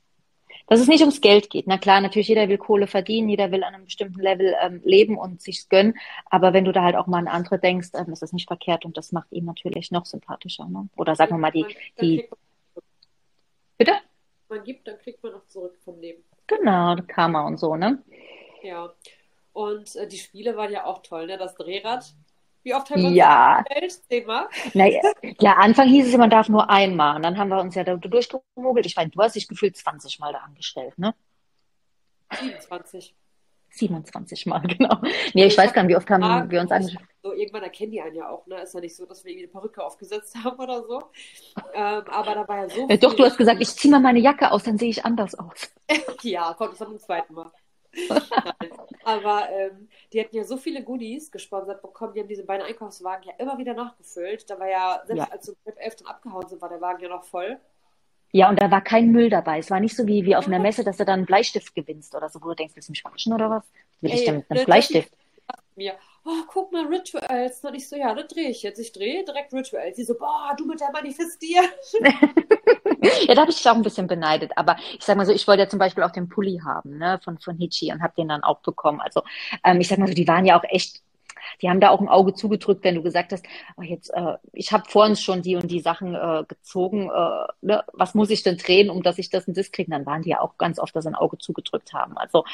[0.66, 1.66] dass es nicht ums Geld geht.
[1.66, 5.18] Na klar, natürlich, jeder will Kohle verdienen, jeder will an einem bestimmten Level ähm, leben
[5.18, 5.94] und sich's gönnen.
[6.30, 8.84] Aber wenn du da halt auch mal an andere denkst, ähm, ist das nicht verkehrt
[8.84, 10.88] und das macht ihn natürlich noch sympathischer, ne?
[10.96, 11.66] Oder sagen wir mal die,
[12.00, 12.28] die,
[13.76, 13.92] bitte?
[14.48, 16.22] man gibt, dann kriegt man auch zurück vom Leben.
[16.46, 18.02] Genau, Karma und so, ne?
[18.62, 18.92] Ja.
[19.52, 21.38] Und äh, die Spiele waren ja auch toll, ne?
[21.38, 22.04] Das Drehrad.
[22.64, 23.62] Wie oft haben wir uns Ja.
[23.68, 24.04] das gestellt?
[24.08, 24.48] Zehnmal?
[24.72, 25.00] Naja,
[25.40, 27.16] ja, Anfang hieß es, man darf nur einmal.
[27.16, 28.86] Und dann haben wir uns ja da durchgemogelt.
[28.86, 31.14] Ich meine, du hast dich gefühlt 20 Mal da angestellt, ne?
[32.32, 33.14] 27.
[33.70, 34.98] 27 Mal, genau.
[35.34, 37.04] Nee, ich weiß gar nicht, wie oft haben wir uns angestellt.
[37.22, 38.60] So, irgendwann erkennen die einen ja auch, ne?
[38.62, 41.02] Ist ja nicht so, dass wir irgendwie eine Perücke aufgesetzt haben oder so.
[41.74, 44.20] Ähm, aber da war ja so Äh, doch, du hast gesagt, ich ziehe mal meine
[44.20, 45.70] Jacke aus, dann sehe ich anders aus.
[46.22, 47.50] Ja, kommt es dann zum zweiten Mal.
[49.04, 53.24] Aber ähm, die hatten ja so viele Goodies gesponsert bekommen, die haben diese beiden Einkaufswagen
[53.28, 54.48] ja immer wieder nachgefüllt.
[54.48, 55.32] Da war ja, selbst Ja.
[55.32, 57.58] als wir um 11 dann abgehauen sind, war der Wagen ja noch voll.
[58.32, 59.58] Ja, und da war kein Müll dabei.
[59.58, 62.16] Es war nicht so wie, wie auf einer Messe, dass du dann einen Bleistift gewinnst
[62.16, 63.62] oder so, wo du denkst, willst du mich verarschen oder was?
[64.00, 65.12] Will ich denn mit einem Bleistift?
[65.76, 67.62] Mir, oh, guck mal, Rituals.
[67.64, 68.78] Und ich so, ja, das drehe ich jetzt.
[68.78, 69.96] Ich drehe direkt Rituals.
[69.96, 71.62] Sie so, boah, du mit der Manifestier.
[73.26, 74.52] ja, da habe ich dich auch ein bisschen beneidet.
[74.56, 77.20] Aber ich sag mal so, ich wollte ja zum Beispiel auch den Pulli haben, ne,
[77.22, 79.00] von, von Hitchi und habe den dann auch bekommen.
[79.00, 79.22] Also,
[79.64, 81.02] ähm, ich sag mal so, die waren ja auch echt
[81.62, 83.44] die haben da auch ein Auge zugedrückt, wenn du gesagt hast,
[83.76, 87.46] oh jetzt, äh, ich habe vor uns schon die und die Sachen äh, gezogen, äh,
[87.62, 87.84] ne?
[87.92, 89.90] was muss ich denn drehen, um dass ich das und das kriege?
[89.90, 92.16] Dann waren die ja auch ganz oft, dass sie ein Auge zugedrückt haben.
[92.16, 92.44] Also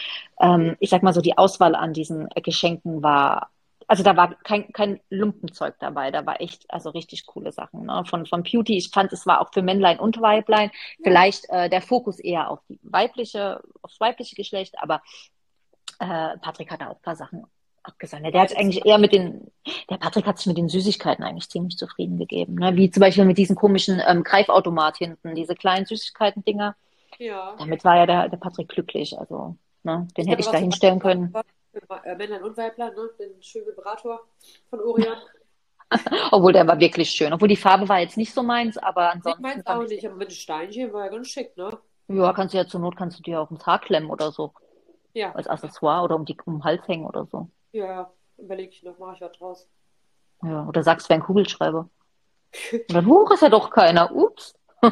[0.40, 3.50] ähm, ich sag mal so, die Auswahl an diesen Geschenken war
[3.90, 7.86] also da war kein, kein Lumpenzeug dabei, da war echt, also richtig coole Sachen.
[7.86, 8.04] Ne?
[8.06, 10.70] Von, von Beauty, ich fand, es war auch für Männlein und Weiblein,
[11.02, 15.02] vielleicht äh, der Fokus eher auf die weibliche, aufs weibliche Geschlecht, aber
[15.98, 17.44] äh, Patrick hatte auch ein paar Sachen
[17.82, 18.24] abgesagt.
[18.32, 19.50] Der hat eigentlich eher mit den,
[19.90, 22.54] der Patrick hat sich mit den Süßigkeiten eigentlich ziemlich zufrieden gegeben.
[22.54, 22.76] Ne?
[22.76, 26.76] Wie zum Beispiel mit diesem komischen ähm, Greifautomat hinten, diese kleinen Süßigkeiten-Dinger.
[27.18, 27.56] Ja.
[27.58, 29.18] Damit war ja der, der Patrick glücklich.
[29.18, 30.06] Also, ne?
[30.16, 31.34] den ich hätte ich da hinstellen können.
[31.72, 33.10] Äh, Männlein und Weiblein, ne?
[33.18, 34.20] den schönen Vibrator
[34.68, 35.16] von Orion.
[36.32, 37.32] Obwohl der war wirklich schön.
[37.32, 39.44] Obwohl die Farbe war jetzt nicht so meins, aber ansonsten.
[39.44, 41.78] Ich meins auch nicht, aber mit den Steinchen war ja ganz schick, ne?
[42.08, 44.52] Ja, kannst du ja zur Not kannst du dir auf den Haar klemmen oder so.
[45.12, 45.32] Ja.
[45.32, 47.48] Als Accessoire oder um, die, um den Hals hängen oder so.
[47.72, 49.68] Ja, überlege ich noch, mache ich was draus.
[50.42, 51.88] Ja, oder sagst, du, wäre ein Kugelschreiber.
[52.72, 54.14] Und dann, hoch ist ja doch keiner.
[54.14, 54.54] Ups.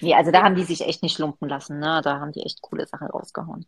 [0.00, 1.78] nee, also da haben die sich echt nicht lumpen lassen.
[1.78, 2.00] Ne?
[2.02, 3.66] Da haben die echt coole Sachen rausgehauen.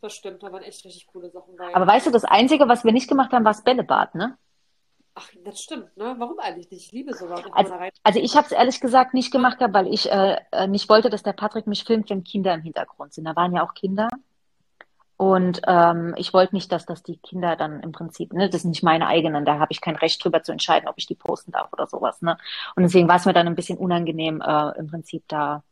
[0.00, 1.74] Das stimmt, da waren echt richtig coole Sachen bei.
[1.74, 4.36] Aber weißt du, das Einzige, was wir nicht gemacht haben, war das Bällebad, ne?
[5.14, 6.14] Ach, das stimmt, ne?
[6.18, 6.86] Warum eigentlich nicht?
[6.86, 7.42] Ich liebe sowas.
[7.52, 11.10] Also, also ich habe es ehrlich gesagt nicht gemacht, weil ich äh, äh, nicht wollte,
[11.10, 13.24] dass der Patrick mich filmt, wenn Kinder im Hintergrund sind.
[13.24, 14.08] Da waren ja auch Kinder.
[15.18, 18.70] Und ähm, ich wollte nicht, dass das die Kinder dann im Prinzip, ne, das sind
[18.70, 21.52] nicht meine eigenen, da habe ich kein Recht drüber zu entscheiden, ob ich die posten
[21.52, 22.22] darf oder sowas.
[22.22, 22.36] Ne?
[22.74, 25.62] Und deswegen war es mir dann ein bisschen unangenehm, äh, im Prinzip da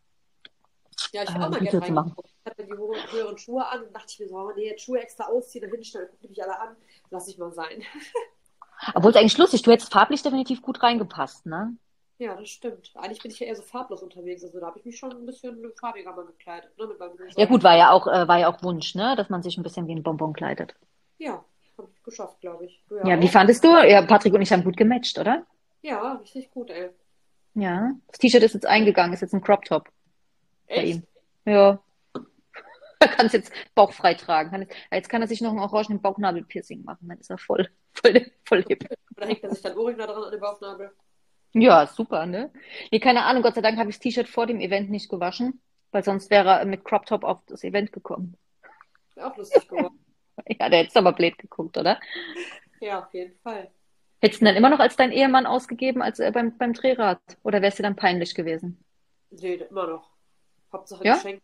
[1.12, 2.14] ja, ich äh, auch mal gerne zu machen.
[2.24, 5.00] Ich hatte die höheren Schuhe an und dachte ich mir so, oh, nee, jetzt Schuhe
[5.00, 6.76] extra ausziehen, dann hinstellen, gucke mich alle an,
[7.10, 7.82] lass ich mal sein.
[8.94, 11.76] Obwohl es eigentlich lustig, du hättest farblich definitiv gut reingepasst, ne?
[12.18, 12.90] Ja, das stimmt.
[12.96, 14.44] Eigentlich bin ich ja eher so farblos unterwegs.
[14.44, 16.70] Also da habe ich mich schon ein bisschen farbiger mal gekleidet.
[16.78, 16.86] Ne,
[17.34, 19.16] ja gut, war ja auch, äh, war ja auch Wunsch, ne?
[19.16, 20.74] Dass man sich ein bisschen wie ein Bonbon kleidet.
[21.16, 21.42] Ja,
[21.78, 22.82] habe ich geschafft, glaube ich.
[22.90, 23.68] Ja, ja wie fandest du?
[23.68, 25.46] Ja, Patrick und ich haben gut gematcht, oder?
[25.80, 26.90] Ja, richtig gut, ey.
[27.54, 27.92] Ja.
[28.08, 29.88] Das T-Shirt ist jetzt eingegangen, ist jetzt ein Crop Top.
[30.66, 30.76] Echt?
[30.76, 31.02] Bei ihm.
[31.46, 31.82] Ja.
[33.02, 34.68] Er kann es jetzt bauchfrei tragen.
[34.92, 37.08] Jetzt kann er sich noch einen orangen Bauchnabel-Piercing machen.
[37.08, 38.86] Dann ist er voll, voll, voll hip.
[39.16, 40.92] Oder hängt er sich dann Ohrring da dran an den Bauchnabel?
[41.52, 42.52] Ja, super, ne?
[42.92, 45.60] Nee, keine Ahnung, Gott sei Dank habe ich das T-Shirt vor dem Event nicht gewaschen,
[45.90, 48.36] weil sonst wäre er mit Crop Top auf das Event gekommen.
[49.14, 49.98] Wäre auch lustig geworden.
[50.46, 51.98] ja, der hätte aber blöd geguckt, oder?
[52.80, 53.70] Ja, auf jeden Fall.
[54.20, 57.20] Hättest du ihn dann immer noch als dein Ehemann ausgegeben als äh, beim, beim Drehrad?
[57.42, 58.84] Oder wärst du dann peinlich gewesen?
[59.30, 60.10] Nee, immer noch.
[60.72, 61.14] Hauptsache ja?
[61.14, 61.42] Geschenk.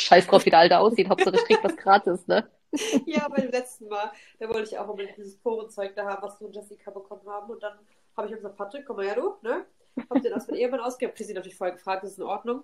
[0.00, 1.08] Scheiß drauf, wie der Alte aussieht.
[1.08, 2.48] Hauptsache ich krieg was gratis, ne?
[3.06, 6.46] ja, beim letzten Mal, da wollte ich auch unbedingt dieses Porenzeug da haben, was du
[6.46, 7.50] und Jessica bekommen haben.
[7.50, 7.74] Und dann
[8.16, 9.64] habe ich gesagt, Patrick, komm mal her, du, ne?
[10.08, 11.12] Habt ihr das mit Ehemann ausgegeben?
[11.12, 12.62] Hab sie natürlich vorher gefragt, ist in Ordnung?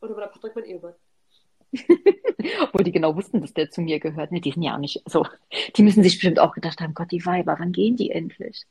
[0.00, 0.94] Und dann war der Patrick mein Ehemann.
[2.62, 4.32] Obwohl die genau wussten, dass der zu mir gehört.
[4.32, 5.26] Ne, die sind ja auch nicht so.
[5.76, 8.64] Die müssen sich bestimmt auch gedacht haben, Gott, die Weiber, wann gehen die endlich?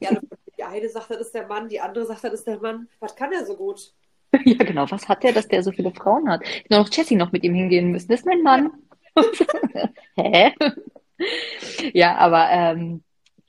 [0.00, 0.20] ja,
[0.56, 2.88] die eine sagt, das ist der Mann, die andere sagt, das ist der Mann.
[2.98, 3.94] Was kann er so gut?
[4.44, 4.90] Ja, genau.
[4.90, 6.42] Was hat der, dass der so viele Frauen hat?
[6.44, 8.08] Ich noch Jessie noch mit ihm hingehen müssen.
[8.08, 8.70] Das ist mein Mann.
[10.16, 10.52] Hä?
[11.92, 13.02] ja, aber ähm,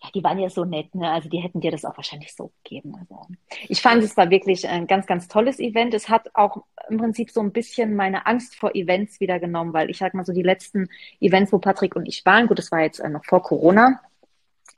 [0.04, 1.10] ja, die waren ja so nett, ne?
[1.12, 2.96] Also die hätten dir das auch wahrscheinlich so gegeben.
[3.00, 3.28] Also
[3.68, 5.94] ich fand, es war wirklich ein ganz, ganz tolles Event.
[5.94, 9.90] Es hat auch im Prinzip so ein bisschen meine Angst vor Events wieder genommen, weil
[9.92, 10.90] ich sag mal so die letzten
[11.20, 14.02] Events, wo Patrick und ich waren, gut, das war jetzt äh, noch vor Corona.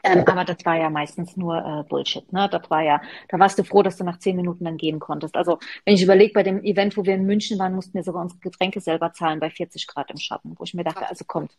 [0.04, 2.50] Ähm, aber das war ja meistens nur äh, Bullshit, ne?
[2.52, 5.36] Das war ja, da warst du froh, dass du nach zehn Minuten dann gehen konntest.
[5.36, 8.22] Also, wenn ich überlege, bei dem Event, wo wir in München waren, mussten wir sogar
[8.22, 11.58] unsere Getränke selber zahlen bei 40 Grad im Schatten, wo ich mir dachte, also kommt.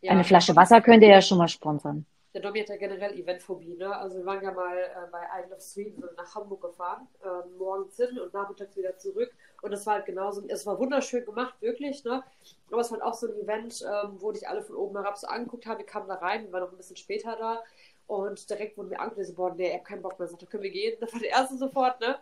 [0.00, 2.06] Ja, eine Flasche Wasser könnt ihr ja schon mal sponsern
[2.36, 3.76] der Domi hat ja generell Eventphobie.
[3.76, 3.96] Ne?
[3.96, 7.96] Also wir waren ja mal äh, bei Isle of Sweden nach Hamburg gefahren, ähm, morgens
[7.96, 9.32] hin und nachmittags wieder zurück.
[9.62, 12.04] Und das war halt genauso, es war wunderschön gemacht, wirklich.
[12.04, 12.22] Ne?
[12.70, 15.16] Aber es war halt auch so ein Event, ähm, wo dich alle von oben herab
[15.16, 15.78] so angeguckt haben.
[15.78, 17.64] Wir kamen da rein, wir waren noch ein bisschen später da.
[18.06, 20.28] Und direkt wurden wir angewiesen worden, ich habe keinen Bock mehr.
[20.28, 20.96] Sagte, können wir gehen?
[21.00, 22.18] Das war der erste sofort, ne?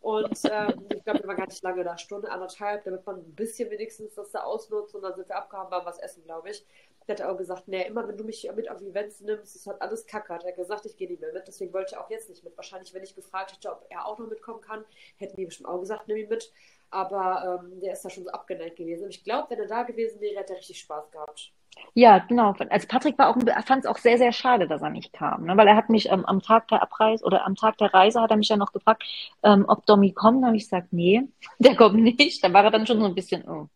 [0.00, 3.34] Und ähm, ich glaube, wir waren gar nicht lange da, Stunde, anderthalb, damit man ein
[3.34, 4.94] bisschen wenigstens das da ausnutzt.
[4.94, 6.64] Und dann sind wir abgehauen, waren was essen, glaube ich.
[7.06, 9.80] Der hat auch gesagt, nee, immer wenn du mich mit auf Events nimmst, ist halt
[9.80, 10.34] alles kacke.
[10.34, 11.46] Hat er gesagt, ich gehe nicht mehr mit.
[11.46, 12.56] Deswegen wollte ich auch jetzt nicht mit.
[12.56, 14.84] Wahrscheinlich, wenn ich gefragt hätte, ob er auch noch mitkommen kann,
[15.16, 16.52] hätten die bestimmt auch gesagt, nimm ihn mit.
[16.90, 19.04] aber ähm, der ist da schon so abgeneigt gewesen.
[19.04, 21.52] Und ich glaube, wenn er da gewesen wäre, hätte er richtig Spaß gehabt.
[21.94, 22.54] Ja, genau.
[22.68, 25.56] Also Patrick war auch, fand es auch sehr, sehr schade, dass er nicht kam, ne?
[25.56, 28.30] weil er hat mich ähm, am Tag der Abreise oder am Tag der Reise hat
[28.30, 29.02] er mich ja noch gefragt,
[29.42, 30.42] ähm, ob Domi kommt.
[30.42, 31.22] Da habe ich gesagt, nee,
[31.58, 32.44] der kommt nicht.
[32.44, 33.68] Da war er dann schon so ein bisschen, oh,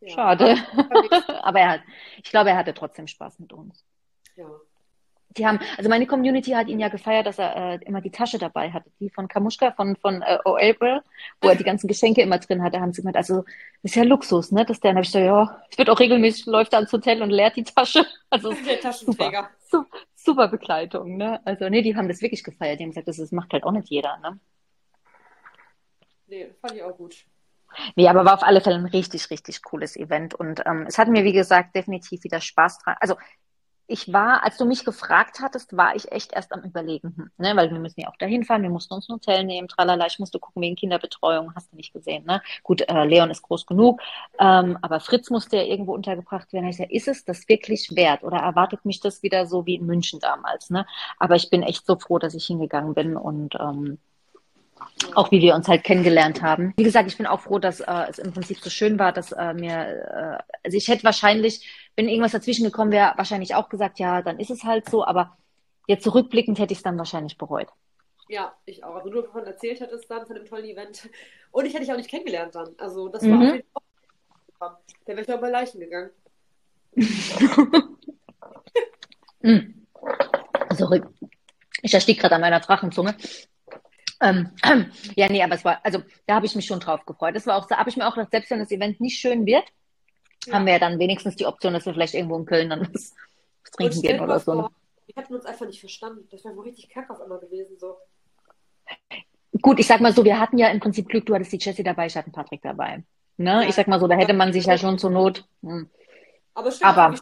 [0.00, 0.14] ja.
[0.14, 0.56] schade.
[1.42, 1.80] Aber er hat,
[2.22, 3.84] ich glaube, er hatte trotzdem Spaß mit uns.
[4.36, 4.46] Ja
[5.36, 8.38] die haben, also meine Community hat ihn ja gefeiert, dass er äh, immer die Tasche
[8.38, 10.56] dabei hatte, die von Kamuschka, von, von äh, O.
[10.56, 11.02] April,
[11.40, 13.44] wo er die ganzen Geschenke immer drin hatte, haben sie gemeint, also
[13.82, 14.64] ist ja Luxus, ne?
[14.64, 17.22] Dass der, dann habe ich gesagt, ja, es wird auch regelmäßig, läuft er ans Hotel
[17.22, 18.06] und leert die Tasche.
[18.28, 19.48] Also der Taschenträger.
[19.70, 21.40] Super, super Begleitung, ne?
[21.44, 22.80] Also nee, die haben das wirklich gefeiert.
[22.80, 24.38] Die haben gesagt, das, das macht halt auch nicht jeder, ne?
[26.26, 27.24] Nee, fand ich auch gut.
[27.94, 30.34] Nee, aber war auf alle Fälle ein richtig, richtig cooles Event.
[30.34, 32.96] Und ähm, es hat mir, wie gesagt, definitiv wieder Spaß dran.
[33.00, 33.16] Also
[33.88, 37.56] ich war, als du mich gefragt hattest, war ich echt erst am Überlegen, hm, ne?
[37.56, 40.18] weil wir müssen ja auch dahin fahren, wir mussten uns ein Hotel nehmen, tralala, ich
[40.18, 42.42] musste gucken wegen Kinderbetreuung, hast du nicht gesehen, ne?
[42.62, 44.00] Gut, äh, Leon ist groß genug,
[44.38, 46.68] ähm, aber Fritz musste ja irgendwo untergebracht werden.
[46.68, 49.86] Ich sage, ist es das wirklich wert oder erwartet mich das wieder so wie in
[49.86, 50.86] München damals, ne?
[51.18, 53.98] Aber ich bin echt so froh, dass ich hingegangen bin und ähm,
[55.14, 56.74] auch wie wir uns halt kennengelernt haben.
[56.76, 59.32] Wie gesagt, ich bin auch froh, dass äh, es im Prinzip so schön war, dass
[59.32, 63.98] äh, mir, äh, also ich hätte wahrscheinlich, wenn irgendwas dazwischen gekommen wäre, wahrscheinlich auch gesagt,
[63.98, 65.36] ja, dann ist es halt so, aber
[65.86, 67.68] jetzt zurückblickend hätte ich es dann wahrscheinlich bereut.
[68.28, 68.96] Ja, ich auch.
[68.96, 71.08] Also nur davon erzählt hättest dann, von dem tollen Event.
[71.52, 72.74] Und ich hätte dich auch nicht kennengelernt dann.
[72.78, 73.46] Also das war mhm.
[73.46, 73.68] auf jeden
[74.58, 74.76] Fall.
[75.04, 76.10] Da wäre ich auch bei Leichen gegangen.
[79.42, 79.86] mm.
[80.74, 81.02] Sorry.
[81.82, 83.14] Ich erstieg gerade an meiner Drachenzunge.
[84.20, 87.36] Ähm, ähm, ja, nee, aber es war, also da habe ich mich schon drauf gefreut.
[87.36, 89.46] Das war auch, da habe ich mir auch gedacht, selbst wenn das Event nicht schön
[89.46, 89.64] wird,
[90.46, 90.54] ja.
[90.54, 93.14] haben wir ja dann wenigstens die Option, dass wir vielleicht irgendwo in Köln dann was,
[93.62, 94.52] was trinken gehen oder so.
[94.52, 94.70] Vor,
[95.06, 96.26] wir hätten uns einfach nicht verstanden.
[96.30, 97.96] Das wäre wohl richtig kacke auf einmal gewesen, so.
[99.62, 101.82] Gut, ich sag mal so, wir hatten ja im Prinzip Glück, du hattest die Jessie
[101.82, 103.04] dabei, ich hatte Patrick dabei.
[103.36, 103.62] Ne?
[103.62, 103.68] Ja.
[103.68, 105.46] Ich sag mal so, da hätte man sich ja schon zur Not.
[105.62, 105.90] Hm.
[106.54, 107.14] Aber stimmt, aber,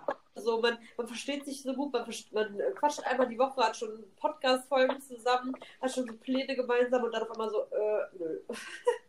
[0.44, 4.04] so, man, man versteht sich so gut, man, man quatscht einmal die Woche, hat schon
[4.20, 8.38] Podcast-Folgen zusammen, hat schon so Pläne gemeinsam und dann auf einmal so, äh, nö.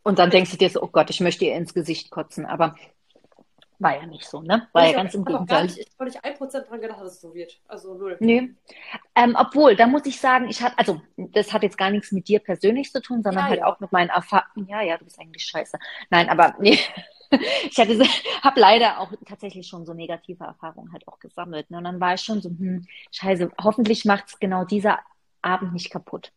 [0.04, 2.76] Und dann denkst du dir so, oh Gott, ich möchte ihr ins Gesicht kotzen, aber
[3.80, 4.68] war ja nicht so, ne?
[4.72, 5.66] War ja ganz im Gegenteil.
[5.66, 7.60] ich habe nicht ein Prozent dran gedacht, dass es so wird.
[7.68, 8.16] Also null.
[8.20, 8.52] Nee.
[9.16, 12.28] Ähm, obwohl, da muss ich sagen, ich hatte, also das hat jetzt gar nichts mit
[12.28, 13.66] dir persönlich zu tun, sondern ja, halt ja.
[13.66, 14.68] auch mit meinen Erfahrungen.
[14.68, 15.78] Ja, ja, du bist eigentlich scheiße.
[16.10, 16.80] Nein, aber nee.
[17.70, 18.00] ich hatte,
[18.42, 21.70] habe leider auch tatsächlich schon so negative Erfahrungen halt auch gesammelt.
[21.70, 21.78] Ne?
[21.78, 25.00] Und dann war ich schon so, hm, scheiße, hoffentlich macht es genau dieser
[25.42, 26.32] Abend nicht kaputt.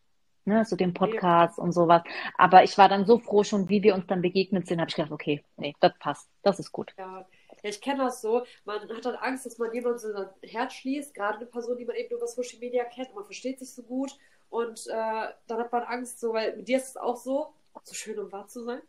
[0.45, 0.65] Ne?
[0.65, 1.63] So den Podcast ja.
[1.63, 2.03] und sowas.
[2.37, 4.95] Aber ich war dann so froh schon, wie wir uns dann begegnet sind, habe ich
[4.95, 6.29] gedacht, okay, nee, das passt.
[6.43, 6.93] Das ist gut.
[6.97, 7.25] Ja.
[7.63, 8.45] Ja, ich kenne das so.
[8.63, 11.85] Man hat dann Angst, dass man jemanden so sein Herz schließt, gerade eine Person, die
[11.85, 14.17] man eben über Social Media kennt, und man versteht sich so gut.
[14.49, 17.93] Und äh, dann hat man Angst, so, weil mit dir ist es auch so, so
[17.93, 18.81] schön, um wahr zu sein.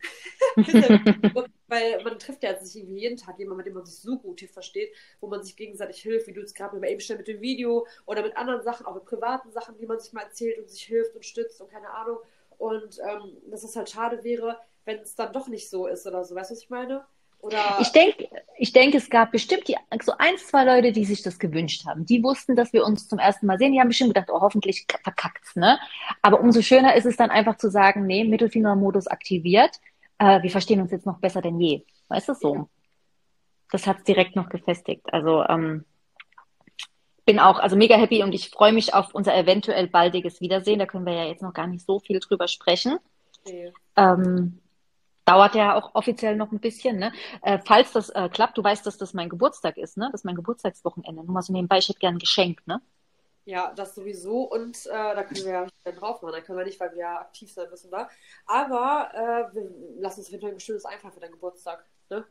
[1.69, 4.41] Weil man trifft ja sich irgendwie jeden Tag jemanden, mit dem man sich so gut
[4.41, 7.41] hier versteht, wo man sich gegenseitig hilft, wie du jetzt gerade eben schnell mit dem
[7.41, 10.69] Video oder mit anderen Sachen, auch mit privaten Sachen, die man sich mal erzählt und
[10.71, 12.19] sich hilft und stützt und keine Ahnung.
[12.59, 16.25] Und ähm, dass es halt schade wäre, wenn es dann doch nicht so ist oder
[16.25, 16.35] so.
[16.35, 17.07] Weißt du, was ich meine?
[17.41, 21.23] Oder ich denke, ich denk, es gab bestimmt die, so ein, zwei Leute, die sich
[21.23, 22.05] das gewünscht haben.
[22.05, 23.73] Die wussten, dass wir uns zum ersten Mal sehen.
[23.73, 25.79] Die haben bestimmt gedacht, oh, hoffentlich verkackt's, ne?
[26.21, 29.71] Aber umso schöner ist es dann einfach zu sagen, nee, Mittelfingermodus aktiviert.
[30.19, 31.83] Äh, wir verstehen uns jetzt noch besser denn je.
[32.09, 32.69] Weißt du so?
[33.71, 35.07] Das hat's direkt noch gefestigt.
[35.13, 35.85] Also, ähm,
[37.25, 40.79] bin auch also mega happy und ich freue mich auf unser eventuell baldiges Wiedersehen.
[40.79, 42.99] Da können wir ja jetzt noch gar nicht so viel drüber sprechen.
[43.47, 43.73] Okay.
[43.97, 44.59] Ähm,
[45.25, 46.99] dauert ja auch offiziell noch ein bisschen.
[46.99, 47.13] Ne?
[47.43, 50.09] Äh, falls das äh, klappt, du weißt, dass das mein Geburtstag ist, ne?
[50.13, 51.25] Das ist mein Geburtstagswochenende.
[51.25, 52.81] Nur mal so nebenbei, ich hätte gern ein Geschenk, ne?
[53.45, 54.43] Ja, das sowieso.
[54.43, 56.33] Und äh, da können wir ja drauf machen.
[56.33, 58.09] Da können wir nicht, weil wir ja aktiv sein müssen da.
[58.47, 61.85] Aber äh, wir lassen uns auf jeden Fall ein schönes Einfall für deinen Geburtstag.
[62.11, 62.25] Ne?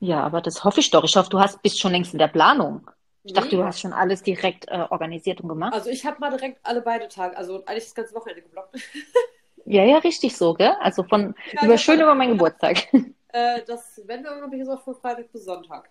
[0.00, 1.04] Ja, aber das hoffe ich doch.
[1.04, 2.88] Ich hoffe, du hast, bist schon längst in der Planung.
[3.24, 3.40] Ich nee.
[3.40, 5.72] dachte, du hast schon alles direkt äh, organisiert und gemacht.
[5.72, 8.76] Also ich habe mal direkt alle beide Tage, also eigentlich das ganze Wochenende geblockt.
[9.66, 10.74] Ja, ja, richtig so, gell?
[10.80, 12.88] Also von ja, über schön über meinen Geburtstag.
[13.36, 15.90] Äh, das, wenn wir habe ich auch von Freitag bis Sonntag.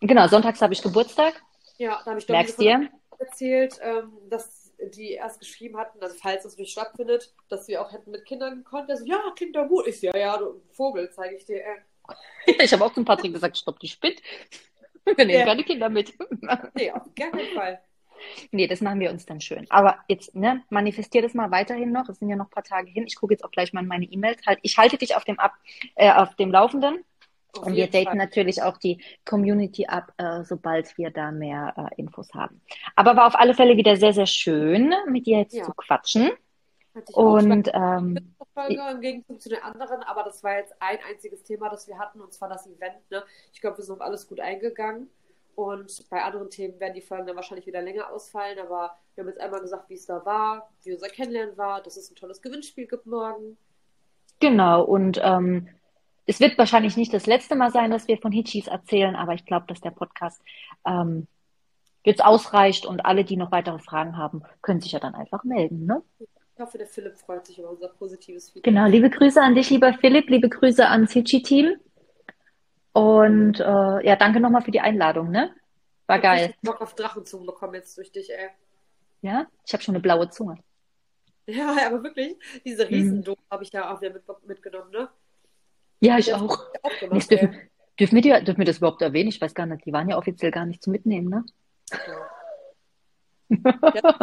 [0.00, 1.40] Genau, sonntags habe ich Geburtstag.
[1.78, 2.90] Ja, da habe ich Merkst dir?
[3.20, 7.92] erzählt, ähm, dass die erst geschrieben hatten, also falls das nicht stattfindet, dass wir auch
[7.92, 8.90] hätten mit Kindern gekonnt.
[8.90, 9.86] Also, ja, klingt doch gut.
[9.86, 11.62] Ich ja, ja, du Vogel, zeige ich dir.
[11.64, 11.76] Äh.
[12.64, 14.20] ich habe auch zum Patrick gesagt, stopp die Spit.
[15.04, 15.44] Wir nehmen ja.
[15.44, 16.12] keine Kinder mit.
[16.74, 17.80] nee, auf gar keinen Fall.
[18.50, 19.66] Nee, das machen wir uns dann schön.
[19.70, 22.08] Aber jetzt, ne, manifestier das mal weiterhin noch.
[22.08, 23.04] Es sind ja noch ein paar Tage hin.
[23.06, 24.44] Ich gucke jetzt auch gleich mal in meine E-Mails.
[24.46, 25.54] Halt, ich halte dich auf dem, ab,
[25.94, 27.04] äh, auf dem Laufenden.
[27.54, 28.16] Auf und wir daten Fall.
[28.16, 32.62] natürlich auch die Community ab, äh, sobald wir da mehr äh, Infos haben.
[32.96, 35.64] Aber war auf alle Fälle wieder sehr, sehr schön, mit dir jetzt ja.
[35.64, 36.30] zu quatschen.
[36.94, 37.38] Hatte ich auch.
[37.38, 41.42] Ich Und ähm, Folge im Gegenzug zu den anderen, aber das war jetzt ein einziges
[41.42, 43.10] Thema, das wir hatten, und zwar das Event.
[43.10, 43.24] Ne?
[43.52, 45.08] Ich glaube, wir sind auf alles gut eingegangen.
[45.54, 49.28] Und bei anderen Themen werden die Folgen dann wahrscheinlich wieder länger ausfallen, aber wir haben
[49.28, 52.40] jetzt einmal gesagt, wie es da war, wie unser Kennenlernen war, dass es ein tolles
[52.40, 53.58] Gewinnspiel gibt morgen.
[54.40, 55.68] genau, und ähm,
[56.26, 59.44] es wird wahrscheinlich nicht das letzte Mal sein, dass wir von Hitchis erzählen, aber ich
[59.44, 60.40] glaube, dass der Podcast
[60.86, 61.26] ähm,
[62.04, 65.84] jetzt ausreicht und alle, die noch weitere Fragen haben, können sich ja dann einfach melden,
[65.86, 66.02] ne?
[66.54, 68.64] Ich hoffe, der Philipp freut sich über unser positives Feedback.
[68.64, 71.76] Genau, liebe Grüße an dich, lieber Philipp, liebe Grüße ans Hitchi-Team.
[72.92, 75.54] Und äh, ja, danke nochmal für die Einladung, ne?
[76.06, 76.44] War Ich hab geil.
[76.46, 78.50] richtig Bock auf Drachenzungen bekommen jetzt durch dich, ey.
[79.22, 80.58] Ja, ich habe schon eine blaue Zunge.
[81.46, 82.88] Ja, aber wirklich, diese Mhm.
[82.94, 85.08] Riesendose habe ich ja auch wieder mit, mitgenommen, ne?
[86.00, 86.66] Ja, ich auch.
[86.74, 87.60] ich auch Nee, gemacht, es dürfen,
[87.98, 89.28] dürfen wir die, dürfen wir das überhaupt erwähnen?
[89.28, 89.86] Ich weiß gar nicht.
[89.86, 91.44] Die waren ja offiziell gar nicht zum Mitnehmen, ne?
[91.90, 92.28] Ja.
[93.94, 94.14] Ja,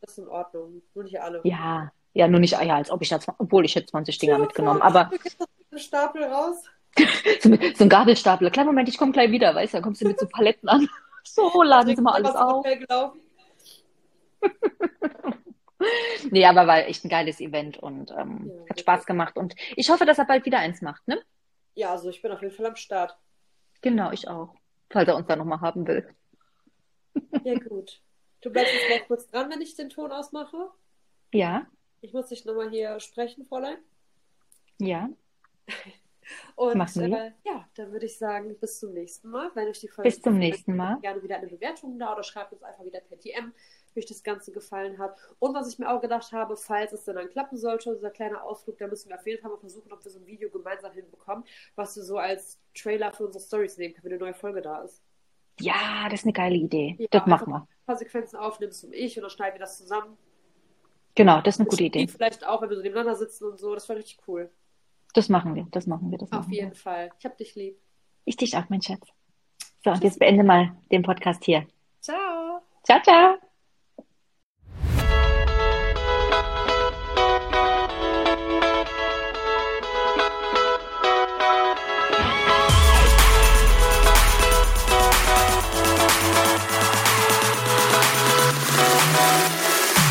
[0.00, 0.82] das ist in Ordnung.
[0.94, 1.40] Nur nicht alle.
[1.44, 4.42] Ja, ja, nur nicht, ja, als ob ich da, obwohl ich hätte 20 Dinger dir
[4.42, 5.10] mitgenommen, aber
[5.76, 6.64] Stapel raus.
[7.40, 8.50] So, mit- so ein Gabelstapler.
[8.50, 10.88] Kleinen Moment, ich komme gleich wieder, weißt du, dann kommst du mit so Paletten an.
[11.24, 12.64] So, laden Sie mal alles auf.
[16.30, 19.88] Nee, aber war echt ein geiles Event und ähm, Ja, hat Spaß gemacht und ich
[19.90, 21.20] hoffe, dass er bald wieder eins macht, ne?
[21.74, 23.16] Ja, also ich bin auf jeden Fall am Start.
[23.80, 24.54] Genau, ich auch.
[24.90, 26.08] Falls er uns da nochmal haben will.
[27.44, 28.00] Ja, gut.
[28.40, 30.56] Du bleibst jetzt gleich kurz dran, wenn ich den Ton ausmache.
[31.32, 31.66] Ja,
[32.00, 33.78] Ich muss dich nochmal hier sprechen, Fräulein.
[34.78, 35.08] ja.
[36.56, 39.50] Und äh, ja, dann würde ich sagen, bis zum nächsten Mal.
[39.54, 40.98] Wenn euch die Folge Bis zum nächsten Mal.
[41.00, 43.52] gerne wieder eine Bewertung da oder schreibt uns einfach wieder per DM,
[43.94, 45.16] wie euch das Ganze gefallen hat.
[45.38, 48.78] Und was ich mir auch gedacht habe, falls es dann klappen sollte, unser kleiner Ausflug,
[48.78, 51.44] da müssen wir auf jeden Fall mal versuchen, ob wir so ein Video gemeinsam hinbekommen,
[51.76, 54.82] was wir so als Trailer für unsere Stories nehmen können, wenn eine neue Folge da
[54.82, 55.02] ist.
[55.60, 56.94] Ja, das ist eine geile Idee.
[56.98, 57.62] Ja, Das machen wir.
[57.62, 60.16] ein paar Sequenzen aufnimmst und ich und dann schneiden wir das zusammen.
[61.16, 62.06] Genau, das ist eine gute Idee.
[62.06, 63.74] vielleicht auch, wenn wir so nebeneinander sitzen und so.
[63.74, 64.50] Das wäre richtig cool.
[65.14, 66.60] Das machen wir, das machen wir, das Auf machen wir.
[66.60, 67.10] jeden Fall.
[67.18, 67.78] Ich hab dich lieb.
[68.24, 69.08] Ich dich auch, mein Schatz.
[69.84, 71.66] So, und jetzt beende mal den Podcast hier.
[72.00, 72.60] Ciao.
[72.84, 73.47] Ciao, ciao.